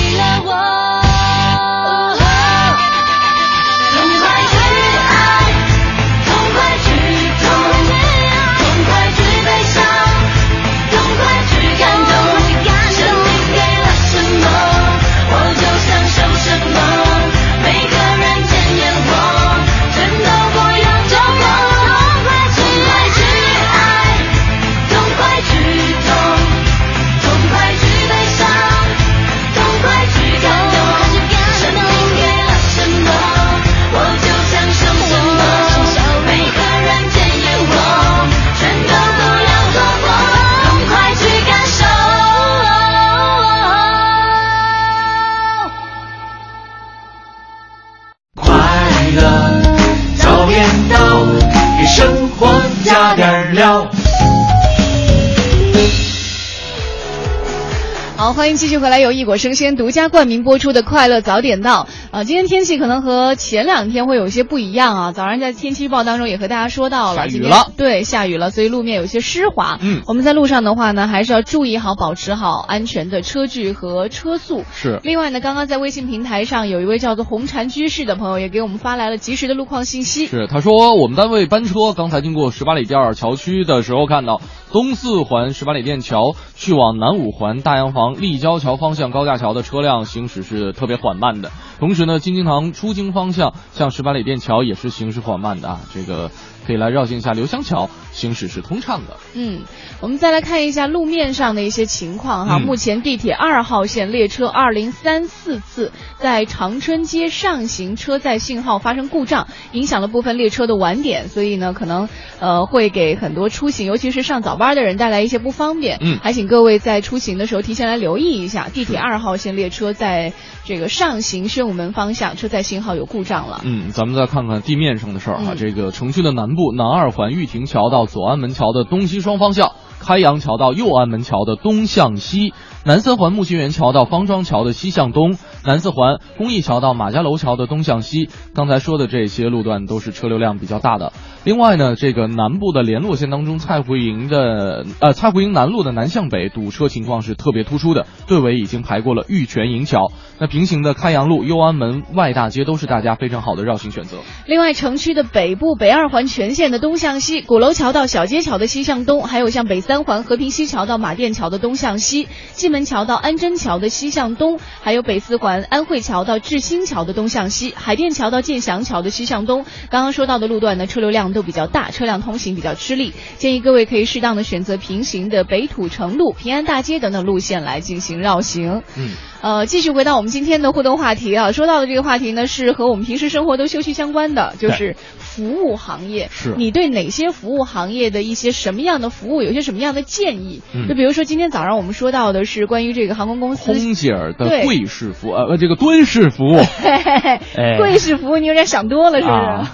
[58.51, 65.11] 迎继续回来，由异果生鲜独家冠名播出的《快乐早点到》啊、今天天气可能和前两天会有些不一样啊。
[65.13, 69.79] 早上在天气预报当中也和大家说到了，下雨了对，下雨了，所以路面有些湿滑。
[69.81, 74.65] 嗯我们在路上的话呢，还是要注意好，保持好安全的车距和车速。
[74.73, 80.25] 是另外呢，刚刚在微信平台上有一位叫做红禅居士的朋友也给我们发来了及时的路况信息。
[80.25, 84.41] 是，他说我们单位班车刚才经过十八里店桥区的时候，看到
[84.73, 91.49] 东四环十八里店桥去往南五环大洋房立交桥方向高架桥的车辆行驶是特别缓慢的。
[91.79, 96.29] 同时呢，京津塘出京方向向十八里店桥也是行驶缓慢的啊，这个
[96.65, 99.17] 可以来绕行一下刘香桥，行驶是通畅的。
[99.33, 99.61] 嗯，
[99.99, 102.57] 我们再来看一下路面上的一些情况哈。
[102.57, 112.07] 嗯目前地铁二号线列车二零三四次在长春街上行车载信号发生故障，影响了部分列车的晚点，所以呢，可能
[112.39, 115.97] 呃会给很多出行，尤其是上早班的人带来一些不方便。
[116.01, 120.33] 嗯还请各位在出行的时候提前来留意一下，地铁二号线列车在
[120.63, 123.61] 这个上行宣武门方向车载信号有故障了。
[123.63, 129.71] 嗯，咱们再看看地面上的事儿哈、嗯这个城区的南南部，南二环玉亭桥到左安门桥的东西双方向，
[130.01, 138.27] 开阳桥到右安门桥的东向西，南三环木樨园桥到方庄桥的西向东，南四环公益桥到马家楼桥的东向西。
[138.53, 141.13] 刚才说的这些路段都是车流量比较大的。
[141.43, 150.11] 另外呢，这个南部的联络线当中，蔡胡营的呃蔡胡营南路的南向北堵车情况是特别突出的，队尾已经排过了玉泉营桥。
[150.37, 154.17] 那平行的开阳路、右安门、外大街都是大家非常好的绕行选择。
[154.45, 169.65] 另外，城区的北部北二环全线的东向西，鼓楼桥到小街桥的西向东，还有像北三环和平西桥到马甸桥的东向西，蓟门桥到安贞桥的西向东，还有北四环安慧桥到志新桥的东向西，海淀桥到建祥桥的西向东。
[169.89, 178.83] 刚刚说到的路段呢，车流量都比较大，车辆通行比较吃力，建议各位可以适当的选择平行的北土城路、平安大街等等路线来进行绕行。
[178.97, 179.11] 嗯。
[179.41, 184.95] 呃，继续回到我们今天的互动话题啊，说到的这个话题呢，是和我们平时生活都休息相关的，就是
[185.31, 186.27] 服务行业。
[186.31, 186.53] 是。
[186.57, 190.61] 你对哪些服务行业的一些什么样的服务，有些什么样的建议？
[190.73, 190.87] 嗯。
[190.87, 197.77] 就比如说今天早上我们说到的是关于这个航空公司空姐儿的对柜式服务，呃，这个蹲式服务，嘿嘿嘿哎。
[197.77, 199.33] 柜式服务，你有点想多了，是不是？
[199.33, 199.71] 啊。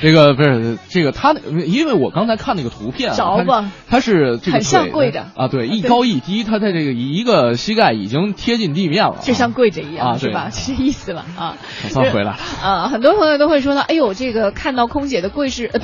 [0.00, 1.34] 这个不是这个他，
[1.66, 3.70] 因为我刚才看那个图片啊，着吧。
[3.88, 10.50] 它它是这个很像跪着啊，对，一高一低，他在这个一个膝盖已经贴近地面了，就像跪着一样，啊是吧？
[10.50, 11.24] 是这意思吧？
[11.36, 12.30] 啊， 我算回来。
[12.30, 12.36] 了。
[12.62, 15.70] 啊，很多朋友都会说到，哎呦，这个看到空空姐的柜式、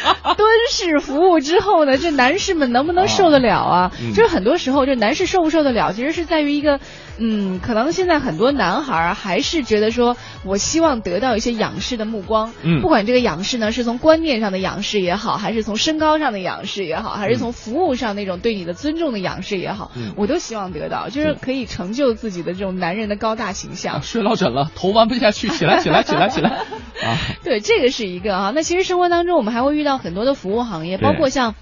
[0.36, 3.92] 蹲式服务之后呢，这男士们能不能受得了啊？
[4.00, 6.80] 嗯就是很多时候，这男士受不受得了，其实是在于一个，
[7.18, 23.96] 嗯，可能现在很多男孩儿还是觉得说，我希望得到一些仰视的目光，嗯不管这个仰视呢是从观念上的仰视也好，还是从身高上的仰视也好，还是从服务上那种对你的尊重的仰视也好，嗯我都希望得到，就是可以成就自己的这种男人的高大形象。
[23.96, 26.50] 啊睡老枕了，头弯不下去，起来，起来，起来，起来
[27.04, 27.16] 啊！
[27.44, 28.52] 对，这个是一个啊。
[28.54, 31.54] 那其实生活当中我们还会遇到很多的服务行业，包括像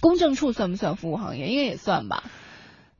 [0.00, 1.48] 公证处算不算服务行业？
[1.48, 2.24] 应该也算吧。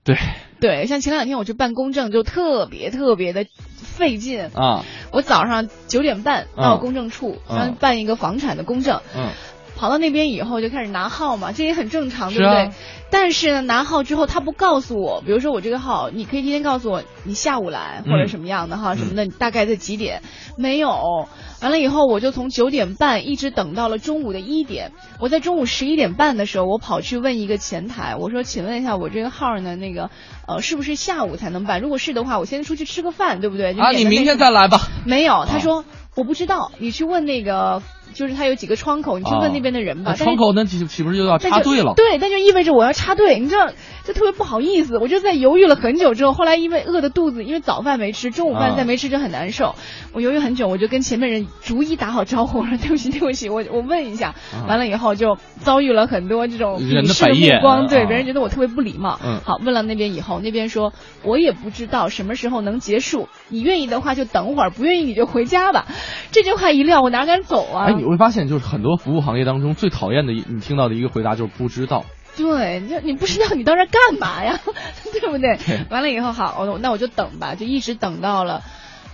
[0.04, 0.16] 对
[0.60, 4.50] 对，像前两天我去办公证就特别特别的费劲。
[4.54, 9.00] 啊，我早上九点半到嗯公证处，嗯然后办一个房产的公证。
[9.16, 9.30] 嗯，
[9.76, 12.64] 跑到那边以后就开始拿号嘛，这也很正常，对不对？
[12.64, 12.70] 啊
[13.10, 20.20] 但是呢，拿号之后他不告诉我，比如说我这个号，你可以提前告诉我你下午来嗯或者什么样的哈、什么的，你大概在几点？
[20.58, 21.28] 没有。
[21.62, 24.90] 完了以后，我就从九点半一直等到了中午的一点。
[25.20, 30.10] 我在中午十一点半的时候，我跑去问一个前台，我说：“请问一下，我这个号呢，那个
[30.48, 31.80] 呃，是不是下午才能办？
[31.80, 34.80] 如果是的话，我先出去吃个饭，对不对？”啊，你明天再来吧。
[35.06, 35.84] 没有，啊他说、
[36.16, 37.80] 我不知道，你去问那个，
[38.14, 40.14] 就是他有几个窗口，你去问那边的人吧。
[40.14, 41.92] 窗口那岂岂不是就要插队了？
[41.94, 43.68] 对，那就意味着我要插队，你知道，
[44.04, 44.98] 就特别不好意思。
[44.98, 49.74] 我就在犹豫了很久之后，后来因为饿的肚子，因为早饭没吃，中午饭啊再没吃就很难受。
[50.12, 54.28] 我犹豫很久，我就跟前面人逐一打好招呼，我说对不起，对不起，我我问一下。
[54.52, 59.18] 啊完了以后就遭遇了很多这种人的鄙视的目光，对，啊别人觉得我特别不礼貌。
[59.22, 65.86] 嗯好，问了那边以后，那边说我也不知道什么时候能结束，你愿意的话就等会儿，不愿意你就回家吧。
[66.32, 67.86] 这句话一撂，我哪敢走啊？
[67.88, 72.04] 哎，你会发现，就是很多服务行业当中最讨厌的一，你听到的一个回答就是不知道。
[72.36, 74.60] 对，你就你不知道你到这干嘛呀，
[75.12, 75.80] 对不对对？
[75.90, 78.62] 完了以后，好，那我就等吧，就一直等到了。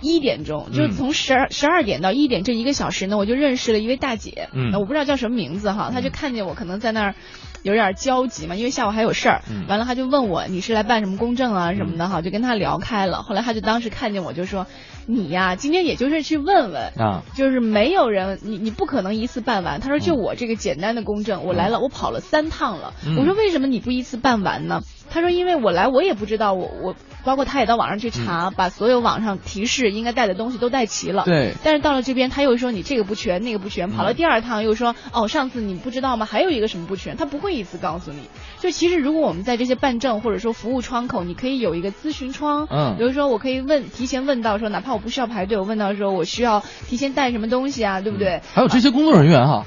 [0.03, 7.15] 一点钟，嗯就是从十二十二点到一点这一个小时呢，我就认识了一位大姐，嗯那我不知道叫什么名字哈，她就看见我可能在那儿
[7.63, 9.65] 有点焦急嘛，因为下午还有事儿，嗯。
[9.67, 14.67] 完了他就问我你是来办什么公证啊什么的哈，就跟他聊开了，后来他就当时看见我就说
[15.05, 19.79] 你呀，今天也就是去问问，啊，就是没有人，你你不可能一次办完。
[19.79, 22.93] 他说就我这个简单的公证，我来了，我跑了三趟了。
[23.05, 23.17] 嗯。
[23.17, 24.81] 我说为什么你不一次办完呢？
[25.13, 31.23] 他说因为我来，我也不知道，我我包括他也到网上去查，把所有网上提示应该带的东西都带齐了。
[31.25, 36.25] 对但是到了这边，他又说你这个不全，那个不全，跑了第二趟又说哦，上次你不知道吗？
[36.25, 38.29] 还有一个什么不全，他不会一次告诉你。
[38.59, 48.41] 就其实如果我们在这些办证或者说服务窗口，你可以有一个咨询窗，嗯比如说我可以问提前问到说，哪怕我不需要排队，我问到说我需要提前带什么东西啊，对不对？
[48.53, 49.65] 还有这些工作人员哈，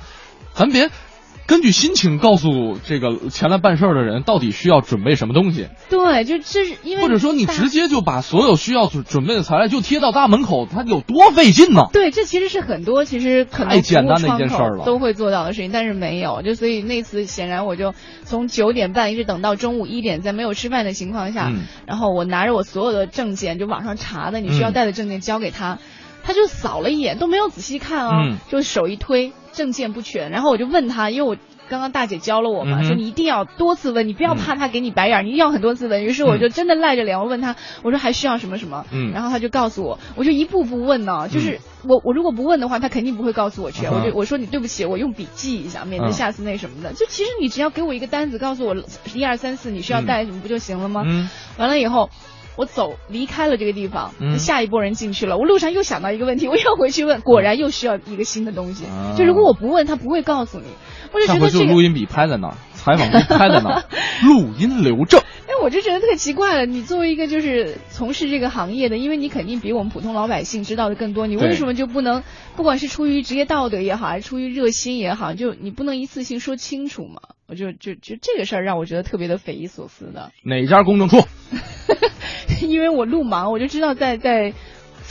[0.55, 0.91] 咱别
[1.47, 11.83] 根据心情告诉这个前来办事儿的人到底需要准备什么东西，对，就这是因为或者说你直接就把所有需要准准备的材料就贴到大门口，它有多费劲呢？
[11.93, 14.85] 对，这其实是很多其实可能太简单的一件事儿了。
[14.85, 17.95] 都会做到的事情，但是没有，就所以那次显然我就
[18.25, 21.65] 从九点半一直等到中午一点，在没有吃饭的情况下，嗯。
[21.87, 24.73] 然后我拿着我所有的证件，就网上查的你需要嗯。
[24.73, 25.79] 带的证件交给他，
[26.25, 31.37] 他就扫了一眼，都没有仔细看啊，嗯就手一推，证件不全，然后我就问他，因为我。
[31.67, 36.05] 刚刚大姐教了我嘛，嗯说你一定要多次问，你不要怕他给你白眼儿，你一定要很多次问。
[36.05, 43.91] 于是我就真的赖着脸，我问他，我说还需要什么什么，嗯然后他就告诉我，我就一步步问呢，就是我我如果不问的话，他肯定不会告诉我全。
[43.91, 46.93] 嗯我就我说你对不起，我用笔记一下，免得嗯下次那什么的。
[46.93, 48.77] 就其实你只要给我一个单子，告诉我
[49.15, 51.03] 一二三四你需要带什么不就行了吗？
[51.07, 52.11] 嗯完了以后。
[52.57, 55.37] 我走离开了这个地方，嗯下一波人进去了。
[55.39, 58.85] 我路上又想到一个问题，我又回去问，果然又需要一个新的东西。
[58.89, 60.67] 嗯就如果我不问，他不会告诉你。
[61.13, 62.55] 我就觉得这个录音笔拍在那儿，
[62.85, 63.85] 采访机拍在那儿，
[64.29, 65.21] 录音留证。
[65.47, 66.67] 哎，我就觉得特奇怪了。
[66.67, 72.23] 你作为一个就是从事这个行业的，因为你肯定比我们普通老百姓知道的更多，你为什么就不能，
[72.57, 77.21] 不管是出于职业道德也好，还是出于热心也好，就你不能一次性说清楚嘛？
[77.47, 81.27] 我就就就这个事儿让我觉得特别的匪夷所思的，哪家公证处？
[82.67, 84.53] 因为我路盲，我就知道在在。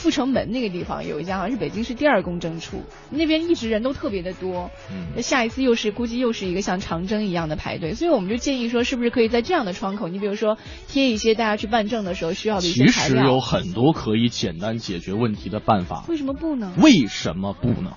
[0.03, 4.69] 阜成门那个地方有一家，好像是北京市第二公证处，那边一直人都特别的多。
[4.91, 10.57] 嗯那下一次又是估计又是一个像长征一样的排队，所以我们就建议说，是不是可以在这样的窗口，你比如说
[10.89, 12.91] 贴一些大家去办证的时候需要的一些其。
[12.91, 16.73] 实有很多可以简单解决问题的办法，为什么不呢？
[16.81, 17.93] 为什么不呢？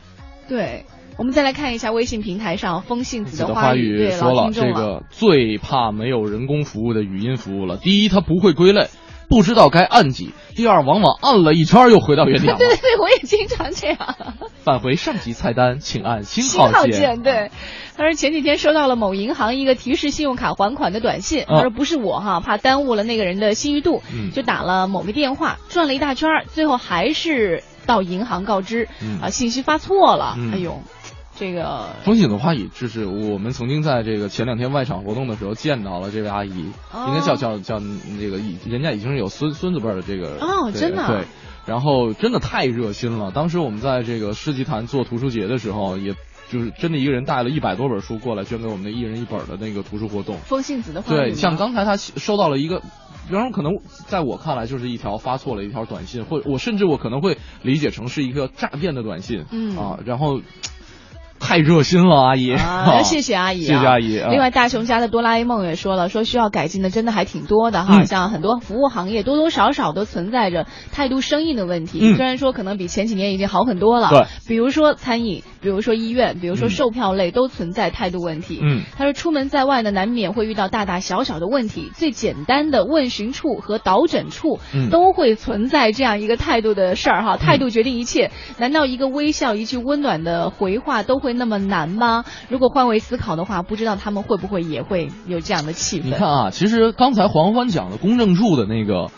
[0.49, 0.85] 对，
[1.19, 7.79] 我们再来看一下微信平台上风信子的花语对说了，这个最怕没有人工服务的语音服务了。
[7.79, 8.87] 第一，它不会归类，
[9.29, 12.59] 不知道该按几；第二，往往按了一圈又回到原点了。
[12.61, 13.99] 对对对，我也经常这样。
[14.63, 17.51] 返回上级菜单，请按星星号号键，对。
[17.97, 30.83] 他说前几天收到了某银行一个提示信用卡还款的短信，嗯他说不是我哈，怕耽误了那个人的信誉度，嗯就打了某个电话，转了一大圈，最后还是到银行告知，嗯啊，信息发错了，嗯哎呦，
[31.37, 37.79] 这个风信子花语，就是我们曾经在这个前两天外场活动的时候见到了这位阿姨，哦应该叫叫叫
[38.19, 41.27] 这个已人家已经是有孙孙子辈的这个哦真的啊对，
[41.67, 43.31] 然后真的太热心了。
[43.31, 46.15] 当时我们在这个世纪坛做图书节的时候，也
[46.49, 50.37] 就是真的一个人带了一百多本书过来捐给我们的一人一本的那个图书活动。
[50.39, 52.81] 风信子的话语对，像刚才他收到了一个，
[53.29, 53.73] 然后可能
[54.07, 60.41] 在我看来就是一条发错了一条短信，或我甚至我可能会理解成是一个诈骗的短信，嗯啊，然后
[61.39, 64.19] 太热心了，阿姨，啊， 谢谢阿姨、啊，谢谢阿姨。
[64.19, 71.99] 啊另外，大熊家的哆啦 A 梦也说了，说需要改进的真的还挺多的哈，嗯像很多服务行业多多少少都存在着态度生硬的问题。
[72.03, 78.61] 嗯虽然说可能比前几年已经好很多了，对，比如说餐饮，比如说医院，比如说嗯售票类、都存在态度问题。
[78.63, 88.31] 嗯他说出门在外呢，难免会遇到大大小小的问题，最简单的问询处和导诊处嗯都会存在这样一个态度的事儿哈，态度决定一切。
[88.59, 92.25] 难道一个微笑、一句温暖的回话都会那么难吗？
[92.49, 96.05] 如果换位思考的话，不知道他们会不会也会有这样的气氛？
[96.05, 99.11] 你看啊，其实刚才黄欢讲的公证处的那个，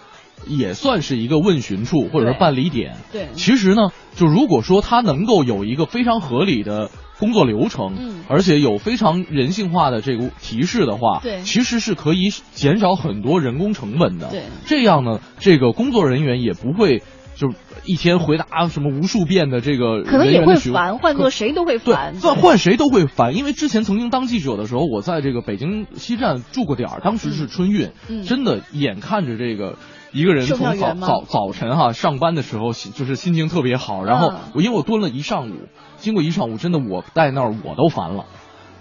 [0.47, 2.97] 也算是一个问询处或者是办理点。
[3.13, 14.29] 对其实呢，就如果说他能够有一个非常合理的工作流程，嗯而且有非常人性化的这个提示的话，对其实是可以减少很多人工成本的。
[14.31, 17.03] 对这样呢，这个工作人员也不会
[17.39, 17.55] 就
[17.85, 29.77] 一天回答什么无数遍的这个可能也会烦，换做谁都会烦。，换换谁都会烦，因为之前曾经当记者的时候，我在这个北京西站住过点儿，当时是春运，嗯真的眼看着这个
[30.13, 34.37] 一个人从早早早晨哈、上班的时候，就是心情特别好，然后嗯。
[34.55, 35.55] 我因为我蹲了一上午，
[35.97, 38.25] 经过一上午，真的我在那儿我都烦了，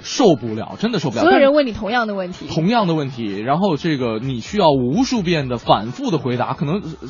[0.02, 1.22] 受不了，真的受不了。
[1.22, 7.08] 所有人问你同样的问题，同样的问题，然后这个你需要无数遍的反复的回答，可能呃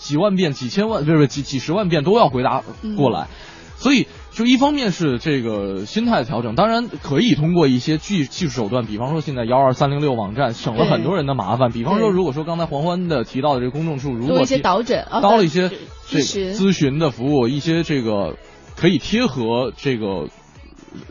[0.00, 2.64] 几万遍、几千万，不是不是几几十万遍都要回答
[2.96, 3.28] 过来。
[3.76, 11.72] 所以，就一方面是这个心态的调整，当然可以通过一些技技术手段，比方说现在幺二三零六网站省了很多人的麻烦。
[11.72, 15.72] 比方说，如果说刚才黄欢的提到的这个公众处，如多一些导诊啊，多了一些咨
[16.10, 16.18] 这
[16.52, 18.36] 咨询的服务，一些这个
[18.76, 20.28] 可以贴合这个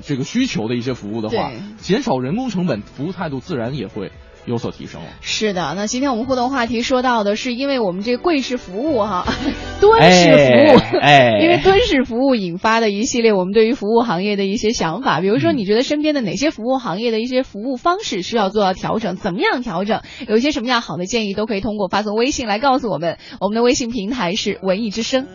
[0.04, 4.12] 这个需求的一些服务的话，减少人工成本，服务态度自然也会
[4.50, 5.08] 有所提升了。
[5.22, 9.26] 是的，那今天我们互动话题说到的是，因为我们这个贵式服务哈，
[9.80, 20.02] 蹲式服务，哎哎因为蹲式服务引发的一系列我们对于服务行业的一些想法，比如嗯说你觉得身边的哪些服务行业的一些服务方式需要做到调整，怎么样调整？
[20.28, 25.28] 有一些什么样好的建议都可以通过发送微信来告诉我们，我们的微信平台是文艺之声。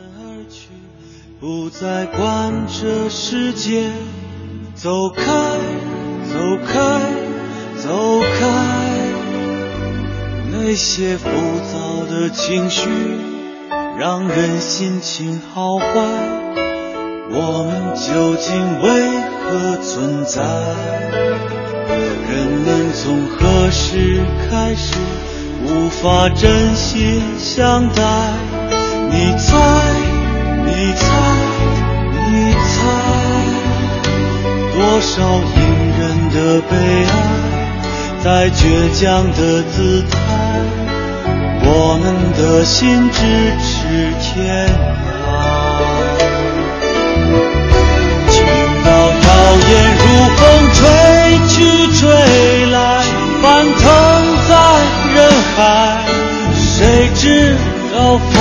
[1.40, 3.90] 不再管这世界，
[4.74, 5.24] 走开，
[6.24, 7.00] 走开，
[7.76, 8.83] 走开，
[10.56, 11.26] 那些浮
[11.72, 12.88] 躁的情绪
[13.98, 15.84] 让人心情好坏。
[17.30, 18.86] 我们究竟为
[19.42, 20.40] 何存在？
[22.30, 24.94] 人们从何时开始
[25.64, 28.02] 无法真心相待？
[29.10, 29.56] 你猜，
[30.64, 31.04] 你猜，
[32.30, 32.78] 你猜，
[34.72, 35.58] 多少隐
[35.98, 36.36] 忍的
[36.70, 36.72] 悲
[37.04, 37.12] 哀，
[38.24, 40.16] 在倔强的姿态，
[41.62, 41.68] 我
[42.02, 43.20] 们的心咫
[43.60, 43.68] 尺
[44.18, 44.66] 天
[45.28, 45.30] 涯。
[48.30, 48.32] 听
[48.82, 49.28] 到谣
[49.68, 49.70] 言
[50.00, 50.02] 如
[50.38, 50.40] 风
[50.72, 50.80] 吹
[51.50, 51.52] 去
[52.00, 52.00] 吹
[52.70, 53.04] 来，
[53.42, 53.84] 翻腾
[54.48, 54.52] 在
[55.12, 55.16] 人
[55.54, 55.60] 海，
[56.56, 57.22] 谁知
[57.92, 58.32] 道风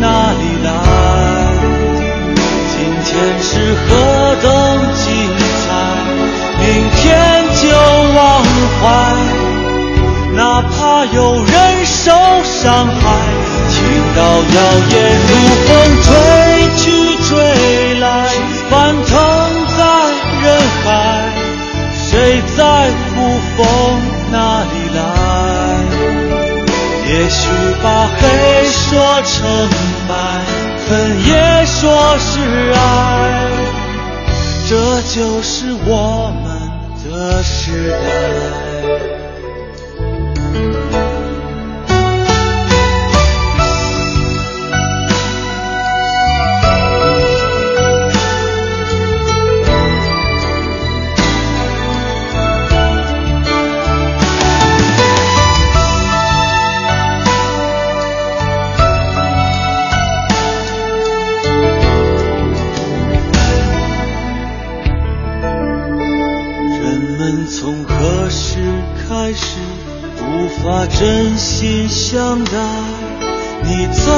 [0.00, 0.68] 哪里来？
[2.74, 2.74] 今
[3.04, 3.50] 天是
[3.86, 3.86] 何
[4.42, 4.50] 等
[4.96, 5.06] 精
[5.62, 5.70] 彩，
[6.58, 6.66] 明
[6.96, 7.00] 天
[7.62, 7.64] 就
[8.16, 8.18] 忘
[8.82, 8.84] 怀，
[10.34, 12.10] 哪怕有人受
[12.42, 13.02] 伤害。
[13.70, 13.78] 听
[14.14, 14.58] 到谣
[14.90, 14.94] 言
[15.28, 15.30] 如
[15.66, 15.70] 风
[16.02, 16.08] 吹
[16.76, 16.82] 去
[17.28, 17.30] 吹
[18.00, 18.04] 来，
[18.68, 18.72] 翻
[19.06, 19.10] 腾
[19.78, 19.80] 在
[20.42, 20.44] 人
[20.84, 20.86] 海，
[21.94, 22.60] 谁在
[23.08, 23.14] 乎
[23.56, 23.60] 风
[24.30, 24.34] 哪
[24.64, 24.98] 里来？
[27.08, 27.40] 也许
[27.82, 27.86] 把
[28.18, 28.20] 黑
[28.64, 28.90] 说
[29.22, 29.34] 成
[30.08, 30.10] 白，
[30.88, 30.90] 恨
[31.26, 31.30] 也
[31.66, 31.80] 说
[32.18, 32.30] 是
[32.74, 32.76] 爱，
[34.68, 34.70] 这
[35.02, 36.44] 就是我们
[37.04, 38.71] 的时代。
[38.82, 39.21] 人
[70.98, 72.52] 真心相待？
[73.64, 74.12] 你在，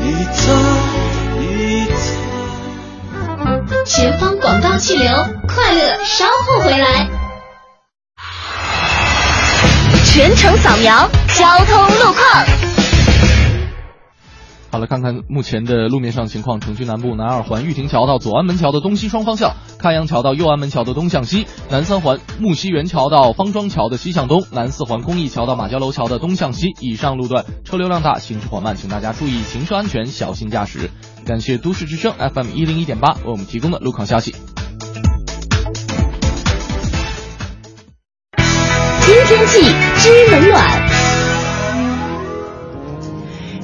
[0.00, 0.52] 你在，
[1.38, 1.92] 你在。
[3.84, 5.12] 前方广告气流，
[5.48, 7.08] 快乐稍后回来。
[10.04, 12.59] 全程扫描交通路况。
[14.72, 16.60] 好了，看看目前的路面上情况。
[16.60, 26.68] 城区南部南二环玉亭桥到左安门桥的东西双方向，开阳桥到右安门桥的东向西；南三环木樨园桥到方庄桥的西向东；南四环公益桥到马家楼桥的东向西。
[26.78, 30.88] 以上路段车流量大，行驶缓慢，请大家注意行车安全，小心驾驶。
[31.26, 34.36] 感谢都市之声 FM 一零一点八为我们提供的路况消息。
[39.00, 39.62] 新天气
[39.96, 40.89] 知冷暖。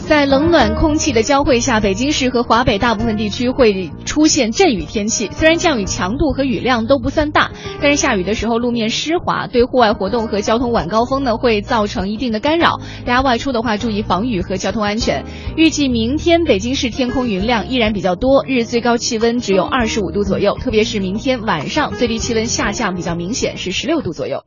[0.06, 5.28] 在冷暖空气的交汇下，北京市和华北大部分地区会出现阵雨天气。
[5.32, 7.50] 虽然降雨强度和雨量都不算大，
[7.82, 12.78] 但是下雨的时候路面湿滑，对户外活动和交通晚高峰呢会造成一定的干扰。
[13.04, 15.24] 大家外出的话，注意防雨和交通安全。
[15.56, 24.44] 预计明天北京市天空云量依然比较多，日最高气温只有二十五度左右，特别是明天晚上最低气温下降比较明显，是十六度左右。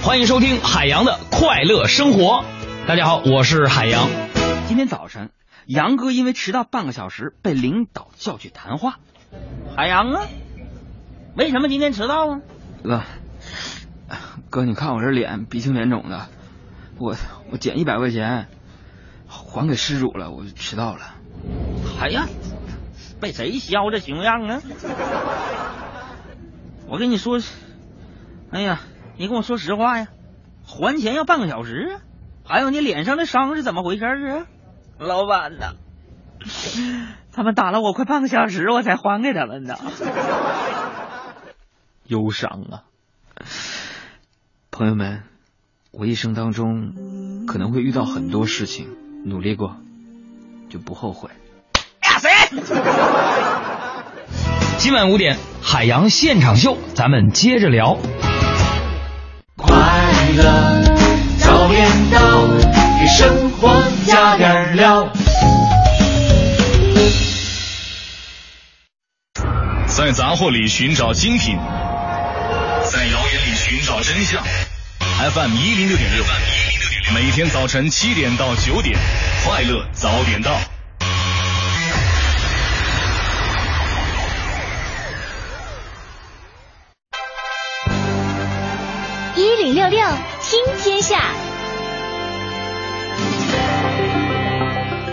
[0.00, 2.42] 欢迎收听海洋的快乐生活。
[2.86, 4.31] 大家好，我是海洋。
[4.72, 5.28] 今天早晨，
[5.66, 9.00] 杨哥因为迟到半个小时被领导叫去谈话。
[9.76, 10.26] 海洋啊，
[11.36, 12.40] 为什么今天迟到啊？
[12.82, 13.02] 哥，
[14.48, 16.26] 哥，你看我这脸鼻青脸肿的，
[16.96, 17.14] 我
[17.50, 18.48] 我捡一百块钱
[19.28, 21.02] 还给失主了，我迟到了。
[22.00, 22.26] 哎呀，
[23.20, 24.62] 被谁削这熊样啊？
[26.88, 27.38] 我跟你说，
[28.50, 28.80] 哎呀，
[29.18, 30.08] 你跟我说实话呀，
[30.64, 32.00] 还钱要半个小时啊？
[32.42, 34.46] 还有你脸上的伤是怎么回事啊？
[35.02, 35.74] 老板呐，
[37.32, 39.78] 他们打了我快半个小时，我才还给他们的。
[42.06, 42.82] 忧伤啊，
[44.70, 45.22] 朋友们，
[45.92, 48.88] 我一生当中可能会遇到很多事情，
[49.24, 49.76] 努力过
[50.68, 51.30] 就不后悔。
[52.02, 52.30] 呀，谁？
[54.78, 57.98] 今晚五点，海洋现场秀，咱们接着聊。
[59.56, 59.76] 快
[60.36, 60.82] 乐
[61.38, 62.18] 早点到，
[63.02, 65.12] 给生活加点料。
[69.88, 71.58] 在杂货里寻找精品，
[72.84, 74.40] 在谣言里寻找真相。
[75.34, 76.24] FM 一零六点六，
[77.12, 78.96] 每天早晨七点到九点，
[79.44, 80.52] 快乐早点到。
[89.34, 90.08] 一零六六
[90.40, 91.18] 听天下。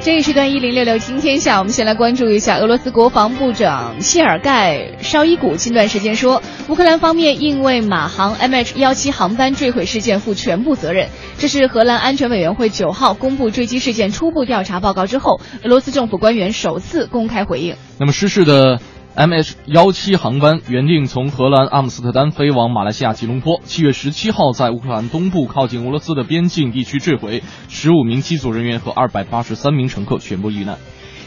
[0.10, 11.10] 这一时段一零六六听天下，我们先来关注一下俄罗斯国防部长谢尔盖绍伊古近段时间说，乌克兰方面应为马航 MH 幺七航班坠毁事件负全部责任。
[11.38, 17.76] 这是荷兰安全委员会九号公布坠机事件初步调查报告之后，俄罗斯政府官员首次公开回应。
[18.00, 18.80] 那么失事的。
[19.20, 30.78] MH 幺七航班原定从荷兰阿姆斯特丹飞往马来西亚吉隆坡，七月十七号在乌克兰东部靠近俄罗斯的边境地区坠毁，十五名机组人员和二百八十三名乘客全部遇难。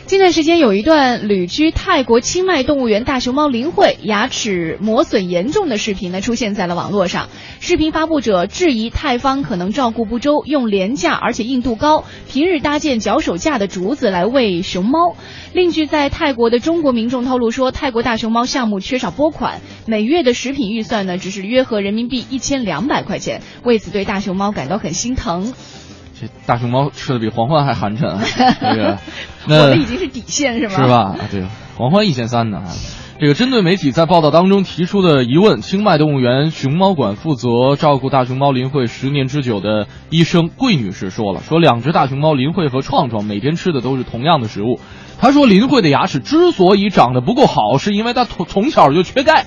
[0.05, 7.29] 近段时间有一段旅居泰国清迈动物园大熊猫林慧牙齿磨损严重的视频呢，出现在了网络上。
[7.61, 15.17] 视频发布者质疑泰方可能照顾不周，用廉价而且硬度高、平日搭建脚手架的竹子来喂熊猫。
[15.53, 25.55] 另据在泰国的中国民众透露说，泰国大熊猫项目缺少拨款，每月的食品预算呢只是约合人民币一千两百块钱，为此对大熊猫感到很心疼。
[26.47, 28.19] 大熊猫吃的比黄欢还寒碜，
[28.61, 28.99] 这个，
[29.49, 30.75] 我的已经是底线是吗？
[30.75, 31.17] 是吧？
[31.31, 31.45] 对，
[31.77, 32.63] 黄欢一千三呢。
[33.21, 44.81] 这个针对媒体在报道当中提出的疑问，清迈动物园熊猫馆负责照顾大熊猫林慧十年之久的医生桂女士说了，说两只大熊猫林慧和创创每天吃的都是同样的食物。
[45.21, 49.47] 她说林慧的牙齿之所以长得不够好，是因为她从从小就缺钙。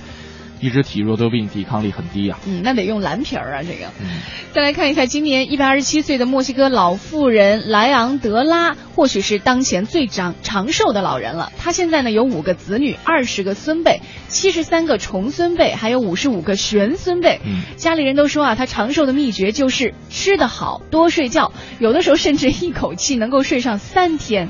[0.60, 2.38] 一直体弱多病，抵抗力很低啊。
[2.46, 3.86] 嗯，那得用蓝皮儿啊，这个。
[4.00, 4.20] 嗯。
[4.52, 11.52] 再来看一下，今年一百二十七岁的墨西哥老妇人莱昂德拉，或许是当前最长长寿的老人了。
[11.58, 17.40] 她现在呢有五个子女，二十个孙辈，七十三个重孙辈，还有五十五个玄孙辈。
[17.44, 17.62] 嗯。
[17.76, 24.48] 家里人都说啊，她长寿的秘诀就是吃得好，多睡觉，有的时候甚至一口气能够睡上三天。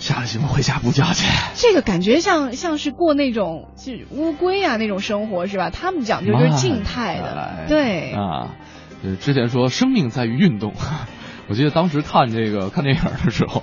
[0.00, 1.26] 下了节目回家补觉去。
[1.54, 5.68] 这个感觉像像是过那种就是乌龟啊那种生活是吧？
[5.68, 8.56] 他们讲究就是静态的，对啊。
[9.04, 10.72] 呃，之前说生命在于运动，
[11.48, 13.62] 我记得当时看这个看电影的时候，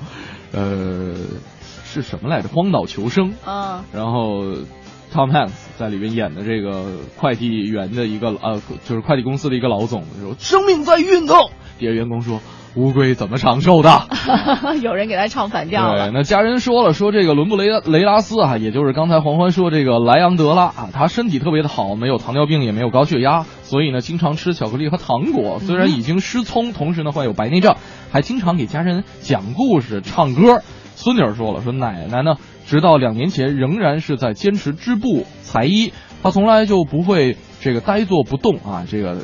[0.53, 1.15] 呃，
[1.84, 2.49] 是什么来着？
[2.49, 3.84] 荒岛求生啊。
[3.91, 4.43] 然后
[5.11, 11.49] Tom Hanks 在里边演的这个快递员的一个呃，就是快递公司的一个老总的时候，生命在于运动。
[11.80, 12.39] 底下员工说。
[12.76, 14.07] 乌龟怎么长寿的？
[14.84, 16.10] 有人给他唱反调了。
[16.10, 25.60] 对，那家人说了，说这个伦布雷雷拉斯啊，也就是刚才黄欢说这个莱昂德拉啊，他身体特别的好，没有糖尿病，也没有高血压，所以呢，经常吃巧克力和糖果。
[25.60, 27.77] 虽然已经失聪，同时呢患有白内障，
[28.11, 30.61] 还经常给家人讲故事、唱歌。
[30.95, 32.35] 孙女儿说了，说奶奶呢，
[32.68, 39.18] 直到两年前仍然是在坚持织布裁衣，她从来就不会这个呆坐不动啊，这个。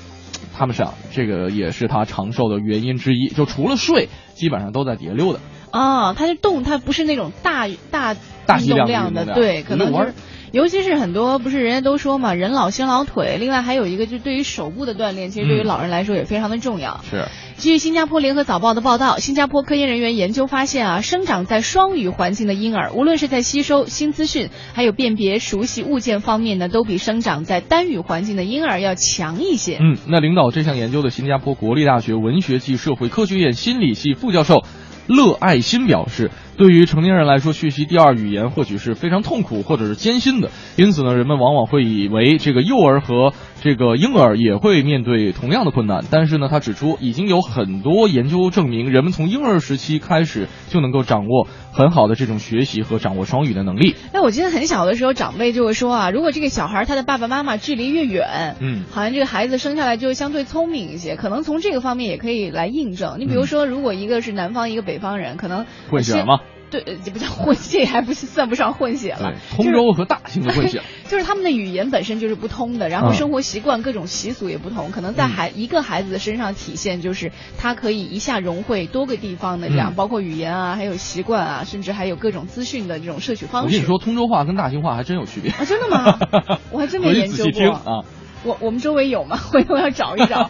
[0.55, 3.27] 他们想，这个也是他长寿的原因之一。
[3.27, 5.39] 就除了睡，基本上都在底下溜达。
[5.71, 8.15] 啊，他是动，他不是那种大大
[8.45, 10.13] 大动量的，对，可能就是，
[10.53, 13.37] 尤其是很多不是人家都说嘛，人老先老腿。
[13.39, 17.03] 另外还有一个，就对于手部的锻炼，其实对于老人来说也非常的重要。
[17.09, 17.25] 是。
[17.57, 29.79] 据新加坡联合早报的报道，新加坡科研人员研究发现啊，生长在双语环境的婴儿，无论是在吸收新资讯，还有辨别熟悉物件方面呢，都比生长在单语环境的婴儿要强一些。
[29.81, 34.63] 嗯，那领导这项研究的新加坡国立大学文学系社会科学院心理系副教授
[35.07, 36.29] 乐爱新表示。
[36.55, 40.51] 对于成年人来说，学习第二语言或许是非常痛苦或者是艰辛的。
[40.75, 46.03] 因此呢，人们往往会以为这个幼儿和这个婴儿也会面对同样的困难。
[46.11, 53.95] 但是呢，他指出，已经有很多研究证明，人们从婴儿时期开始就能够掌握很好的这种学习和掌握双语的能力。
[54.13, 61.15] 那我记得很小的时候，长辈就会说啊，如果这个小孩他的爸爸妈妈距离越远，嗯，好像这个孩子生下来就相对聪明一些。
[61.15, 63.15] 可能从这个方面也可以来印证。
[63.17, 66.41] 你比如说，如果一个是南方，一个北方人，可能混血吗？
[66.81, 69.33] 对，这不叫混血， 还不算不上混血了。
[69.51, 83.67] 通州和大兴的混血， 就是他们的语言本身就是不通的，然后生活习惯、各种习俗也不同，可能在孩一个孩子的身上体现，就是他可以一下融汇多个地方的这样，包括语言啊，还有习惯啊，甚至还有各种资讯的这种摄取方式。
[83.67, 85.63] 我跟你说，通州话跟大兴话还真有区别啊！
[85.65, 86.17] 真的吗？
[86.71, 88.05] 我还真没研究过啊。
[88.45, 89.37] 我我们周围有吗？
[89.37, 90.49] 回头要找一找。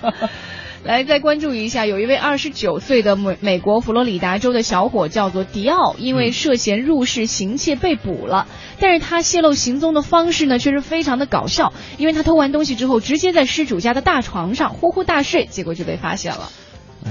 [0.83, 8.47] 来，再关注一下，有一位二十九岁的美美国佛罗里达州的小伙叫做迪奥，因为涉嫌入室行窃被捕了。
[8.81, 16.49] 但是他泄露行踪的方式呢，却是非常的搞笑，因为他偷完东西之后，直接在失主家的大床上呼呼大睡，结果就被发现了。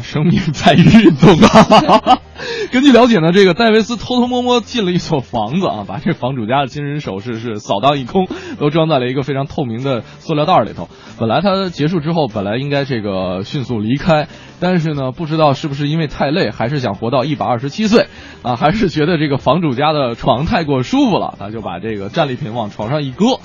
[0.03, 2.21] 生命在于运动啊！
[2.73, 8.27] 根据了解呢，这个戴维斯偷偷摸摸进了一所房子啊，把这房主家的金银首饰是扫荡一空，
[8.59, 10.89] 都装在了一个非常透明的塑料袋里头。
[11.19, 14.29] 本来他结束之后，本来应该这个迅速离开，
[14.59, 18.07] 但是呢，不知道是不是因为太累，还是想活到一百二十七岁
[18.43, 23.39] 啊，还是觉得这个房主家的床太过舒服了，他就把这个战利品往床上一搁。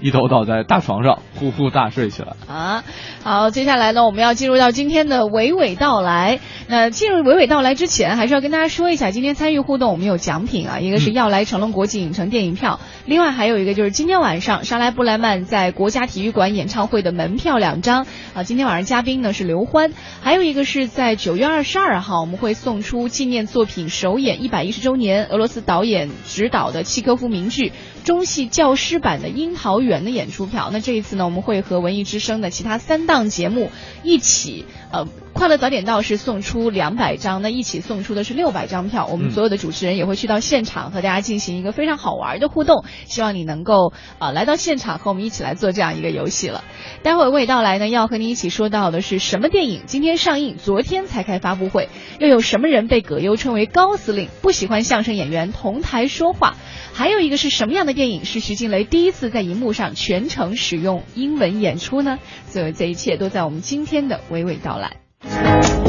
[0.00, 2.36] 一头倒在大床上，呼呼大睡起来。
[2.46, 2.84] 啊，
[3.22, 6.40] 好，接下来呢，我们要进入到今天的娓娓道来。
[6.68, 18.42] 那进入娓娓道来之前，还是要跟大家说一下，今天参与互动，我们有奖品啊，一个是要来成龙国际影城电影票，另外还有一个就是今天晚上莎拉布莱曼在国家体育馆演唱会的门票两张啊。
[18.44, 27.72] 今天晚上嘉宾呢是刘欢，还有一个是在九月二十二号，我们会送出纪念作品首演一百一十周年，俄罗斯导演执导的契科夫名剧
[28.04, 30.70] 中戏教师版的《樱桃园》的演出票。
[30.72, 33.72] 那这一次呢，我们会和文艺之声的其他三档节目
[34.04, 39.06] 一起，呃，快乐早点到是送出两百张，那一起送出的是六百张票。
[39.06, 46.62] 我们所有的主持人也会去到现场和大家进行一个非常好玩的互动，希望你能够呃来到现场和我们一起来做这样一个游戏了。
[47.02, 51.88] 待会儿娓娓道来呢，要和你一起说到的是什么电影今天上映，昨天才开发布会，
[52.18, 54.28] 又有什么人被葛优称为高司令？
[54.42, 56.56] 不喜欢相声演员同台说话，
[56.98, 62.18] 还有一个是什么样的电影是徐静蕾第一次在荧幕上全程使用英文演出呢？
[62.46, 64.96] 所有这一切都在我们今天的娓娓道来。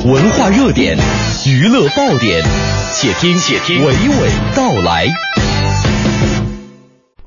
[0.05, 0.95] 文化热点，
[1.47, 2.43] 娱乐爆点，
[2.93, 5.07] 且听且听娓娓道来。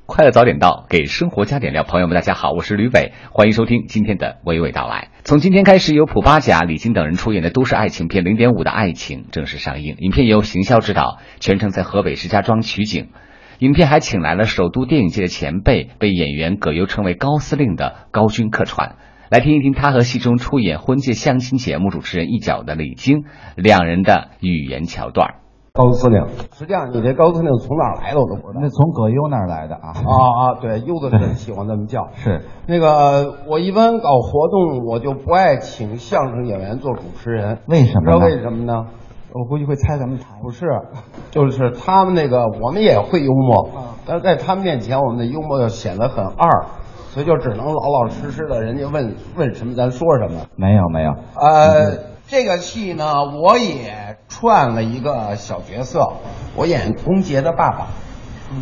[0.06, 1.82] 快乐早点到，给生活加点料。
[1.82, 5.08] 朋友们，大家好，我是吕伟，欢迎收听今天的娓娓道来。
[5.24, 9.96] 从今天开始，由普巴甲、李菁等人出演的都市爱情片《零点五的爱情》正式上映。
[9.98, 13.08] 影片由邢潇执导，全程在河北石家庄取景。
[13.62, 18.96] 影片还请来了首都电影界的前辈，被演员葛优称为高司令的高军客串。
[19.30, 23.22] 来听一听他和戏中出演婚介相亲节目主持人一角的李菁
[23.54, 25.36] 两人的语言桥段。
[25.74, 26.26] 高司令，
[26.58, 28.60] 实际上你这高司令从哪儿来的我都不知道。
[28.60, 29.94] 那从葛优那儿来的啊。
[29.94, 30.10] 啊
[30.40, 32.08] 啊，对，优子很喜欢这么叫。
[32.16, 37.58] 是那个，我一般搞活动，我就不爱请相声演员做主持人。
[37.68, 38.86] 为什么呢知道为什么呢？
[39.34, 40.26] 我估计会猜咱们台。
[40.42, 40.66] 不是，
[41.30, 43.70] 就是他们那个，我们也会幽默，
[44.06, 46.66] 但是在他们面前，我们的幽默就显得很二，
[47.10, 50.46] 所以就只能老老实实的，人家问问什么咱说什么。
[50.56, 51.12] 没有没有。
[51.34, 56.12] 呃，这个戏呢，我也串了一个小角色，
[56.56, 57.86] 我演龚杰的爸爸，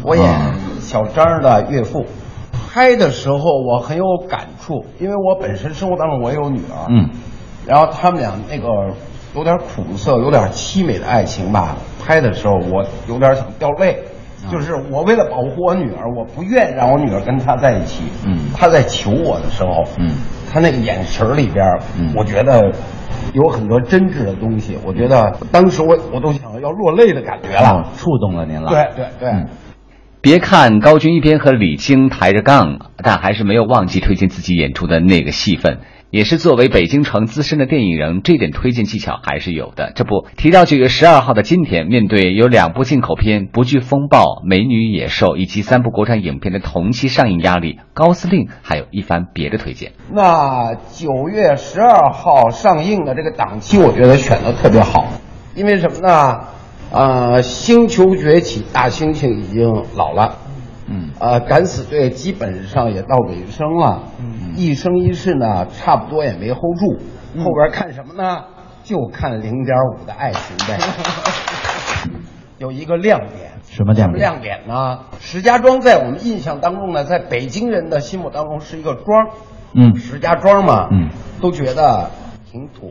[0.04, 2.04] 我演小张的岳父。
[2.72, 7.10] 拍的时候我很有感触，因为我本身生活当中我也有女儿，嗯，
[7.66, 8.94] 然后他们俩那个
[9.34, 13.98] 有点苦涩、有点凄美的爱情吧，拍的时候我有点想掉泪。
[14.50, 18.04] 就是我为了保护我女儿，我不愿让我女儿跟他在一起。
[18.26, 20.12] 嗯，他在求我的时候，嗯，
[20.50, 21.62] 他那个眼神里边，
[21.98, 22.72] 嗯，我觉得
[23.34, 24.78] 有很多真挚的东西。
[24.82, 28.70] 我觉得当时我我都想要落泪的感觉了，触动了您了。
[28.70, 29.28] 对对对。
[29.30, 29.46] 嗯
[30.22, 35.78] 别看高军一边和李菁抬着杠，但还是没有忘记推荐自己演出的那个戏份。
[36.10, 39.92] 也是作为北京城资深的电影人，这点推荐技巧还是有的。
[39.94, 49.92] 这不，提到九月十二号的今天，面对有两部进口片《不惧风暴》《美女野兽》以及三部国产影片的同期上映压力，高司令还有一番别的推荐。
[50.12, 55.06] 那九月十二号上映的这个档期，我觉得选的特别好，
[55.54, 56.40] 因为什么呢？
[56.92, 60.38] 呃，星球崛起，大猩猩已经老了，
[60.88, 66.98] 嗯，呃，敢死队基本上也到尾声了，嗯，一生一世呢，差不多也没 hold 住，
[67.42, 68.44] 后边看什么呢？
[68.82, 70.78] 就看零点五的爱情呗。
[72.58, 74.18] 有一个亮点，什么亮点？
[74.18, 75.00] 亮点呢？
[75.18, 79.30] 石家庄在我们印象当中呢，在北京人的心目当中是一个庄，
[79.74, 81.08] 嗯，石家庄嘛，嗯，
[81.40, 82.10] 都觉得
[82.50, 82.90] 挺土，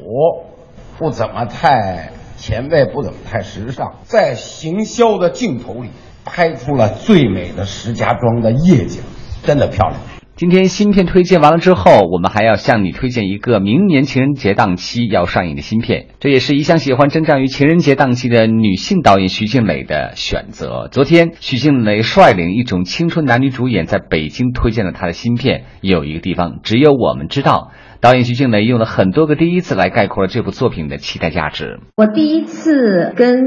[0.98, 3.96] 不怎么太前卫，不怎么太时尚。
[4.04, 5.92] 在行销的镜头里，
[6.26, 9.04] 拍出了最美的石家庄的夜景，
[9.44, 10.00] 真的漂亮。
[10.40, 20.88] 今天新片推荐完了之后，我们还要向你推荐一个明年情人节档期要上映的新片，这也是一向喜欢征战于情人节档期的女性导演徐静蕾的选择。
[20.94, 27.72] 昨天，徐静蕾率领一种青春男女主演在北京推荐了她的新片，有一个地方只有我们知道。
[28.00, 31.82] 导演徐静蕾用了很多个第一次来概括了这部作品的期待价值。
[31.98, 33.44] 我第一次跟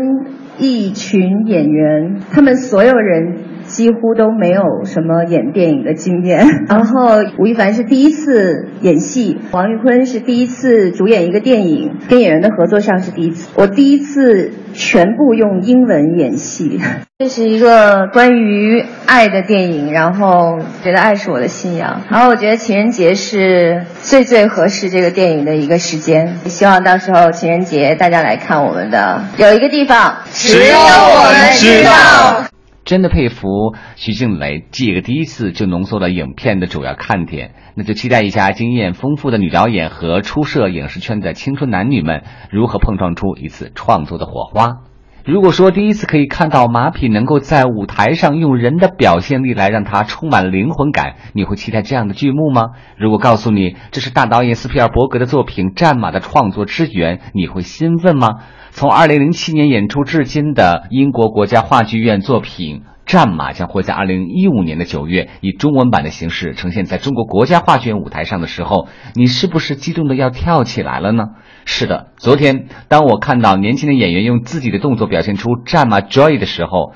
[0.59, 6.47] 一群演员，他们所有人几乎都没有什么演电影的经验。
[6.69, 13.49] 然后吴亦凡是第一次演戏，王玉坤是第一次主演一个电影，跟演员的合作上是第一次。
[13.57, 16.79] 我第一次全部用英文演戏。
[17.19, 26.37] 这是一个关于爱的电影，然后觉得爱是我的信仰，然后我觉得情人节是最最合适这个电影的一个时间。
[26.47, 29.23] 希望到时候情人节大家来看我们的。
[29.39, 32.45] 有一个地方只有我们知道。
[32.85, 33.47] 真的佩服
[33.95, 44.79] 徐静蕾这个第一次就浓缩了影片的主要看点，那就期待一下经验丰富的女导演和初涉影视圈的青春男女们如何碰撞出一次创作的火花。
[45.25, 52.71] 如果说第一次可以看到马匹能够在舞台上用人的表现力来让它充满灵魂感，你会期待这样的剧目吗？
[52.97, 58.31] 如果告诉你这是大导演斯皮尔伯格的作品《战马》的创作之源，你会兴奋吗？
[58.75, 71.25] 从2007年演出至今的英国国家话剧院作品《战马》将会在2015年的九月以中文版的形式呈现在中国国家话剧院舞台上的时候，你是不是激动的要跳起来了呢？
[71.67, 76.95] 是的，昨天当我看到年轻的演员用自己的动作表现出战马 joy 的时候，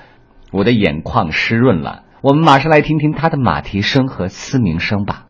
[0.52, 2.04] 我的眼眶湿润了。
[2.22, 5.26] 我们马上来听听他的马蹄声和嘶鸣声吧。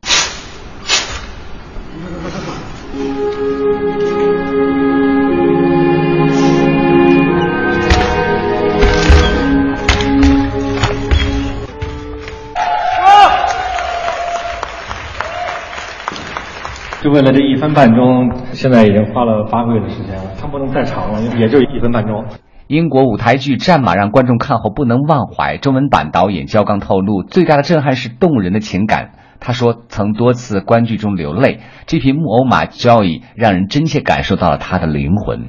[17.07, 22.25] 就为了这一分半钟，现在已经花了八个月的时间了，它不能再长了，也就一分半钟。
[22.67, 25.57] 英国舞台剧《战马》让观众看后不能忘怀。
[25.57, 29.13] 中文版导演焦刚透露，最大的震撼是动人的情感。
[29.39, 31.61] 他说，曾多次观剧中流泪。
[31.87, 35.47] 这匹木偶马 Joy 让人真切感受到了他的灵魂。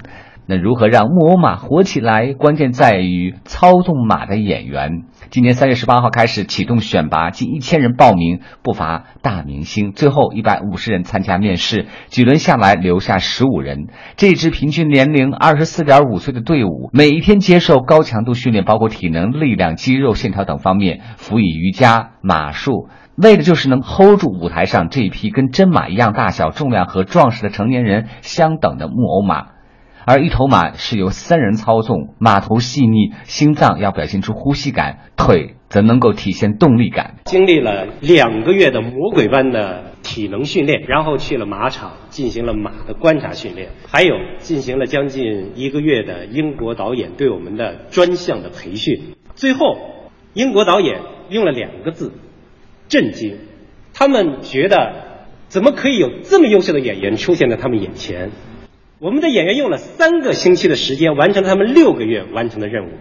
[0.49, 2.33] 那如何让木偶马活起来？
[2.33, 5.03] 关键在于操纵马的演员。
[5.29, 9.91] 今年三月十八号开始启动选拔，近一千人报名，不乏大明星。
[9.91, 13.87] 最后一百五十人参加面试，几轮下来留下十五人。
[14.15, 22.87] 这支平均年龄二十四点五岁的队伍，每一天接受高强度训练，包括体能、力量、肌肉线条等方面，辅以瑜伽、马术。
[23.17, 29.56] 为的就是能 hold 住舞台上这一匹跟真马一样大小、重量和壮实的成年人相等的木偶马。
[30.07, 37.15] 而一头马是由三人操纵，马头细腻，心脏要表现出呼吸感，腿则能够体现动力感。
[37.25, 49.13] 经历了两个月的魔鬼般的体能训练，然后去了马场进行了马的观察训练，还有进行了将近一个月的英国导演对我们的专项的培训。
[49.35, 49.77] 最后，
[50.33, 52.13] 英国导演用了两个字：
[52.87, 53.39] 震惊。
[53.93, 54.93] 他们觉得，
[55.49, 58.31] 怎么可以有这么优秀的演员出现在他们眼前？
[58.99, 62.93] 我们的演员用了三个星期的时间完成他们六个月完成的任务，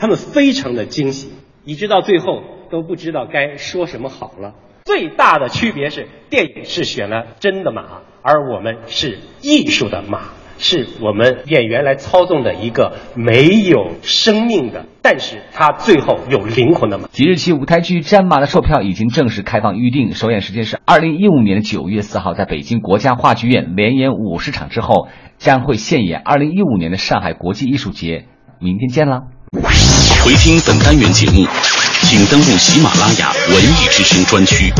[0.00, 1.30] 他们非常的惊喜，
[1.64, 4.54] 一直到最后都不知道该说什么好了。
[4.84, 17.08] 最大的区别是，电影是选了真的马，而我们是艺术的马，是我们演员来操纵的一个没有生命的，但是它最后有灵魂的吗。
[17.12, 25.08] 即日起，舞台剧《战马》的售票已经正式开放预定，首演时间是二零一五年的九月四号，在北京国家话剧院连演五十场之后，
[25.38, 28.26] 将会现演二零一五年的上海国际艺术节。
[28.60, 29.22] 明天见啦！
[30.24, 31.46] 回听本单元节目，
[32.02, 34.72] 请登录喜马拉雅文艺之声专区。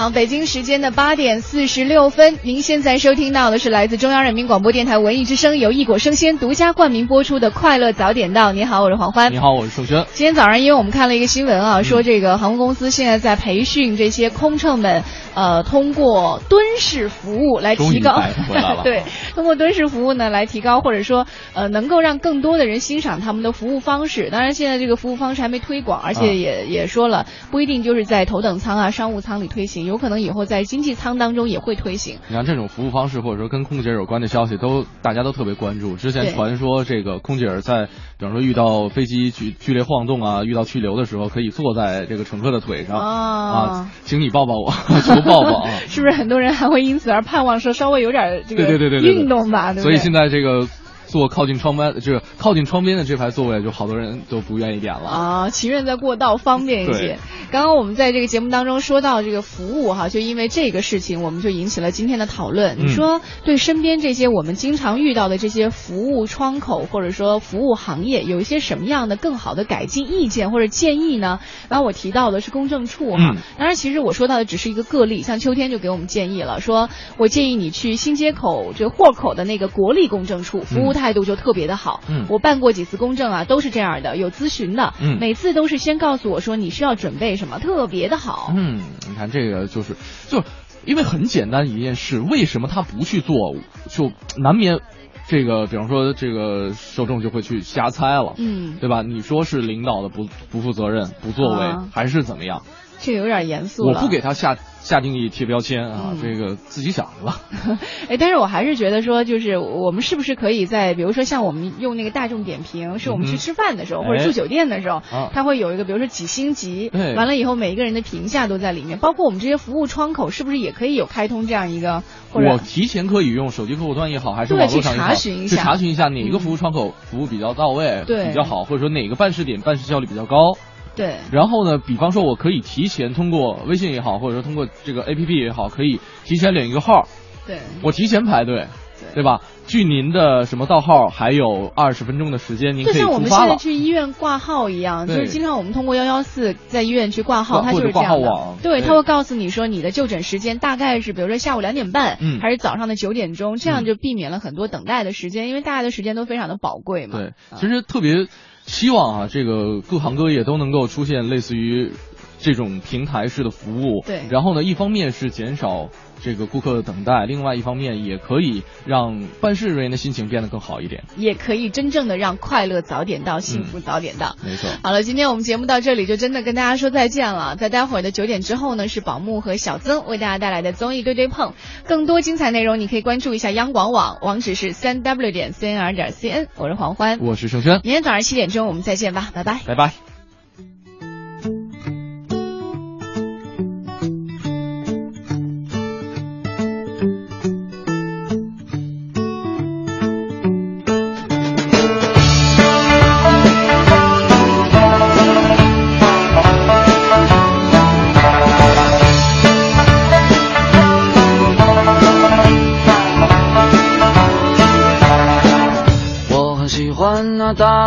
[0.00, 8.48] 好，北京时间的八点四十六分，您现在收听到的是来自中央人民广播电台文艺之声由异果生鲜独家冠名播出的《快乐早点到》。
[8.54, 9.30] 你好，我是黄欢。
[9.30, 10.06] 你好，我是盛轩。
[10.14, 15.02] 今天早上，因为我们看了一个新闻啊，说这个航空公司现在在培训这些空乘们，
[15.34, 18.22] 呃，通过蹲式服务来提高，
[18.82, 19.02] 对，
[19.34, 24.30] 通过蹲式服务呢来提高，或者说呃，能够让更多的人欣赏他们的服务方式。
[24.30, 32.18] 当然，现在这个服务方式还没推广，而且也、也说了，不一定就是在头等舱啊、商务舱里推行，有可能以后在经济舱当中也会推行。
[32.28, 35.96] 你看这种服务方式，或者说跟空姐有关的消息，都大家都特别关注。
[35.96, 37.86] 之前传说这个空姐在，
[38.18, 44.70] 比方说遇到飞机剧剧烈晃动啊，遇到去流的时候，可以坐在这个乘客的腿上、哦啊，请你抱抱我，
[45.02, 45.70] 求抱抱啊。
[45.90, 49.72] 是不是很多人还会因此而盼望说稍微有点这个对对对对运动吧？
[49.72, 49.90] 对不对？
[49.90, 50.68] 所以现在这个
[51.10, 55.08] 坐靠近窗边，就是靠近窗边的这排座位，就好多人都不愿意点了。
[55.08, 57.18] 啊，情愿在过道方便一些。
[57.50, 62.78] 刚刚我们在这个节目当中说到这个服务哈，就因为这个事情，我们就引起了今天的讨论。
[62.78, 71.40] 嗯你说对身边这些我们经常遇到的这些服务窗口或者说服务行业，有一些什么样的更好的改进意见或者建议呢？
[71.68, 76.88] 刚刚我提到的是公证处哈，嗯当然其实我说到的只是一个个例，像秋天就给我们建议了，说
[77.18, 82.00] 我建议你去新街口这个货口的那个国立公证处，服务态度就特别的好。
[82.08, 88.52] 嗯我办过几次公证啊，都是这样的，有咨询的，嗯每次都是先告诉我说你需要准备什么，特别的好。
[88.54, 89.96] 嗯，你看这个就是
[90.28, 90.44] 就
[90.84, 93.56] 因为很简单一件事，为什么他不去做，
[93.88, 94.80] 就难免
[95.26, 99.02] 这个，比方说这个受众就会去瞎猜了，嗯对吧？
[99.02, 102.62] 你说是领导的不不负责任、不作为，啊还是怎么样？
[103.00, 103.94] 这个有点严肃了。
[103.94, 107.40] 我不给他下下定义贴标签啊，嗯这个自己想去吧。
[108.08, 122.02] 哎，但是我还是觉得说，就是我们是不是可以在，比如说像我们用那个大众点评，是我们去吃饭的时候、哎或者住酒店的时候，啊它会有一个，比如说几星级，对完了以后每一个人的评价都在里面，包括我们这些服务窗口，是不是也可以有开通这样一个，
[122.32, 130.56] 或者我提前可以用手机客户端也好，还是对网络上也好，去查询一下去查询一下哪个服务窗口服务比较到位，对比较好，或者说哪个办事点办事效率比较高。
[130.96, 131.16] 对。
[131.32, 137.06] 然后呢，比方说我可以提前通过微信也好，或者说通过这个 A P P 也好，可以提前领一个号，
[137.46, 137.58] 对。
[137.82, 138.66] 我提前排队，
[139.14, 139.40] 对吧？
[139.66, 143.30] 距您的什么到号还有二十分钟的时间，您可以就像我们。
[143.30, 148.56] 现在去医院挂号一样，就是经常我们通过幺幺四在医院去挂号，挂它就是这样的。
[148.62, 157.18] 对，对它会告诉你说你的就诊时间大概是，比如说下午两点半，嗯还是早上的九点钟，这样就避免了很多等待的时间，因为大家的时间都非常的宝贵嘛。
[157.18, 158.26] 对，其实特别
[158.66, 161.92] 希望啊，这个各行各业都能够出现类似于
[162.40, 164.02] 这种平台式的服务。
[164.06, 165.90] 对然后呢，一方面是减少
[166.22, 171.04] 这个顾客的等待，另外一方面也可以让办事人员的心情变得更好一点。
[171.16, 174.36] 也可以真正的让快乐早点到，幸福早点到。
[174.44, 174.68] 没错。
[174.82, 177.56] 好了，今天我们节目到这里就真的跟大家说再见了。
[177.56, 181.54] 在待会儿的九点之后呢，是宝木和小曾为大家带来的综艺对对碰。
[181.86, 186.46] 更多精彩内容，你可以关注一下央广网，网址是三 w 点 cnr 点 cn。
[186.56, 189.60] 我是黄欢，我是盛轩，明天早上七点钟我们再见吧，拜拜。
[189.66, 190.09] 拜拜。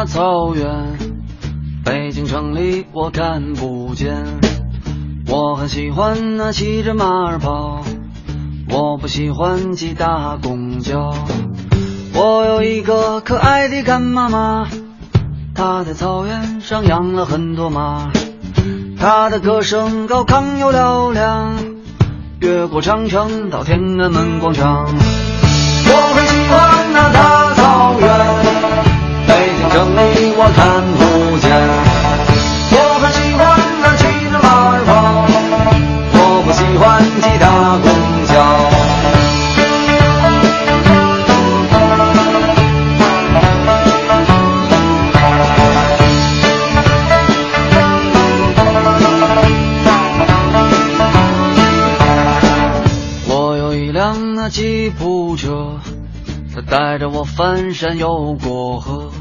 [0.06, 0.98] 草原，
[1.86, 4.26] 北京城里我看不见。
[5.28, 7.82] 我很喜欢那骑着马儿跑，
[8.70, 11.14] 我不喜欢挤大公交。
[12.14, 14.68] 我有一个可爱的干妈妈，
[15.56, 18.12] 她在草原上养了很多马，
[19.00, 21.56] 她的歌声高亢又嘹亮，
[22.40, 24.86] 越过长城到天安门广场。
[24.86, 28.53] 我很喜欢那大草原，
[29.96, 31.02] 你我看不
[31.38, 31.46] 见。
[32.76, 33.42] 我很喜欢
[33.82, 34.02] 那骑
[34.32, 34.92] 着马儿跑，
[36.14, 36.82] 我不喜欢
[37.22, 37.46] 挤大
[37.78, 37.86] 公
[38.26, 38.34] 交。
[53.28, 55.80] 我有一辆那吉普车，
[56.54, 59.12] 它带着我翻山又过河，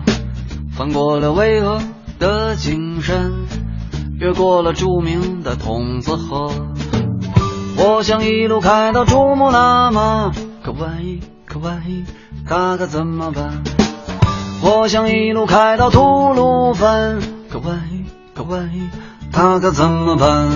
[0.77, 1.83] 翻过了巍峨
[2.19, 3.31] 的景山，
[4.19, 6.51] 越过了著名的筒子河。
[7.77, 10.33] 我想一路开到珠穆朗玛，
[10.65, 12.05] 可万一，可万一，
[12.49, 13.63] 他可怎么办？
[14.63, 17.21] 我想一路开到吐鲁番，
[17.51, 18.05] 可万一，
[18.35, 18.89] 可万一，
[19.31, 20.49] 他可怎么办？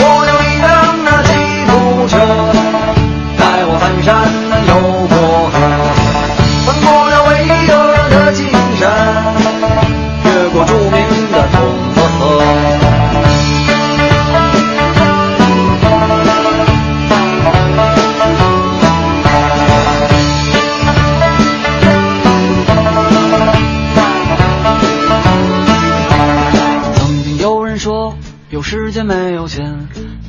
[0.00, 1.32] 我有一辆那吉
[1.66, 2.18] 普车，
[3.36, 4.30] 带我翻山
[4.68, 4.72] 又
[5.08, 5.16] 过
[5.50, 5.56] 河，
[6.66, 6.86] 翻过
[28.58, 29.86] 有时间没有钱，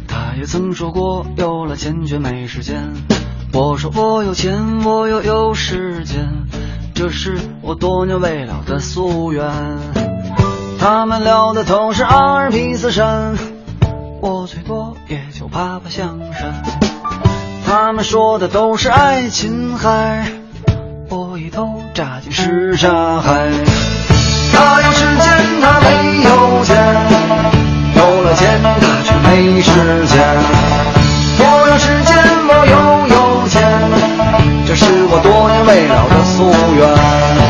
[0.08, 2.94] 他也曾说过有了钱却没时间。
[3.52, 6.30] 我说我有钱，我又有时间，
[6.94, 9.52] 这是我多年未了的夙愿。
[10.78, 13.36] 他们聊的都是阿尔卑斯山，
[14.22, 16.62] 我最多也就爬爬香山。
[17.66, 20.32] 他们说的都是爱琴海，
[21.10, 23.50] 我一头扎进什刹海。
[24.54, 27.19] 他有时间，他没有钱；
[28.40, 28.68] 钱，他
[29.04, 29.70] 却没时
[30.08, 30.18] 间。
[31.42, 32.16] 我有时间，
[32.48, 32.74] 我又
[33.14, 33.60] 有钱，
[34.66, 36.38] 这是我多年未了的夙
[36.78, 37.49] 愿。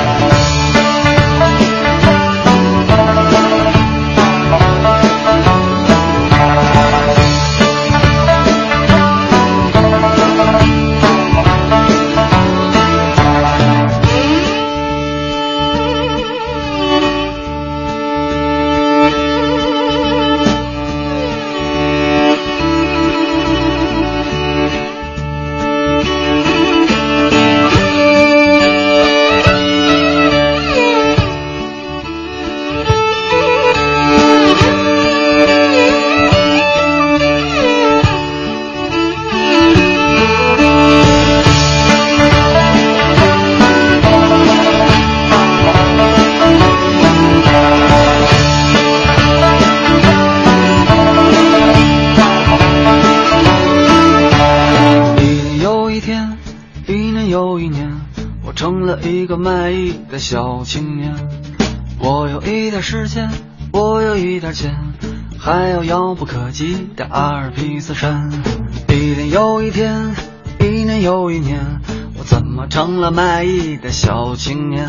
[73.11, 74.87] 卖艺的小青年？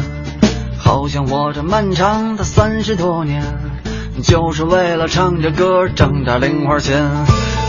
[0.78, 3.42] 好像我这漫长的三十多年，
[4.22, 7.02] 就是为了唱着歌挣点零花钱。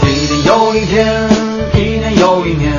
[0.04, 1.30] 一年又一天，
[1.76, 2.72] 一年又一年，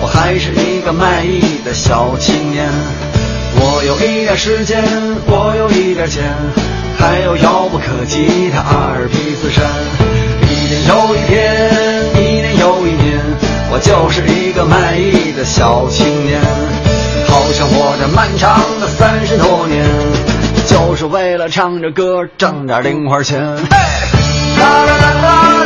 [0.00, 2.68] 我还是一个卖艺的小青年。
[3.56, 4.82] 我有一点时间，
[5.26, 6.32] 我有一点钱，
[6.96, 9.64] 还有遥不可及的阿尔卑斯山。
[10.48, 13.20] 一年又一天，一年又一年，
[13.70, 16.40] 我就是一个卖艺的小青年。
[17.30, 19.86] 好像我这漫长的三十多年，
[20.66, 23.40] 就是为了唱着歌挣点零花钱。
[23.56, 25.59] 嘿啦啦啦啦。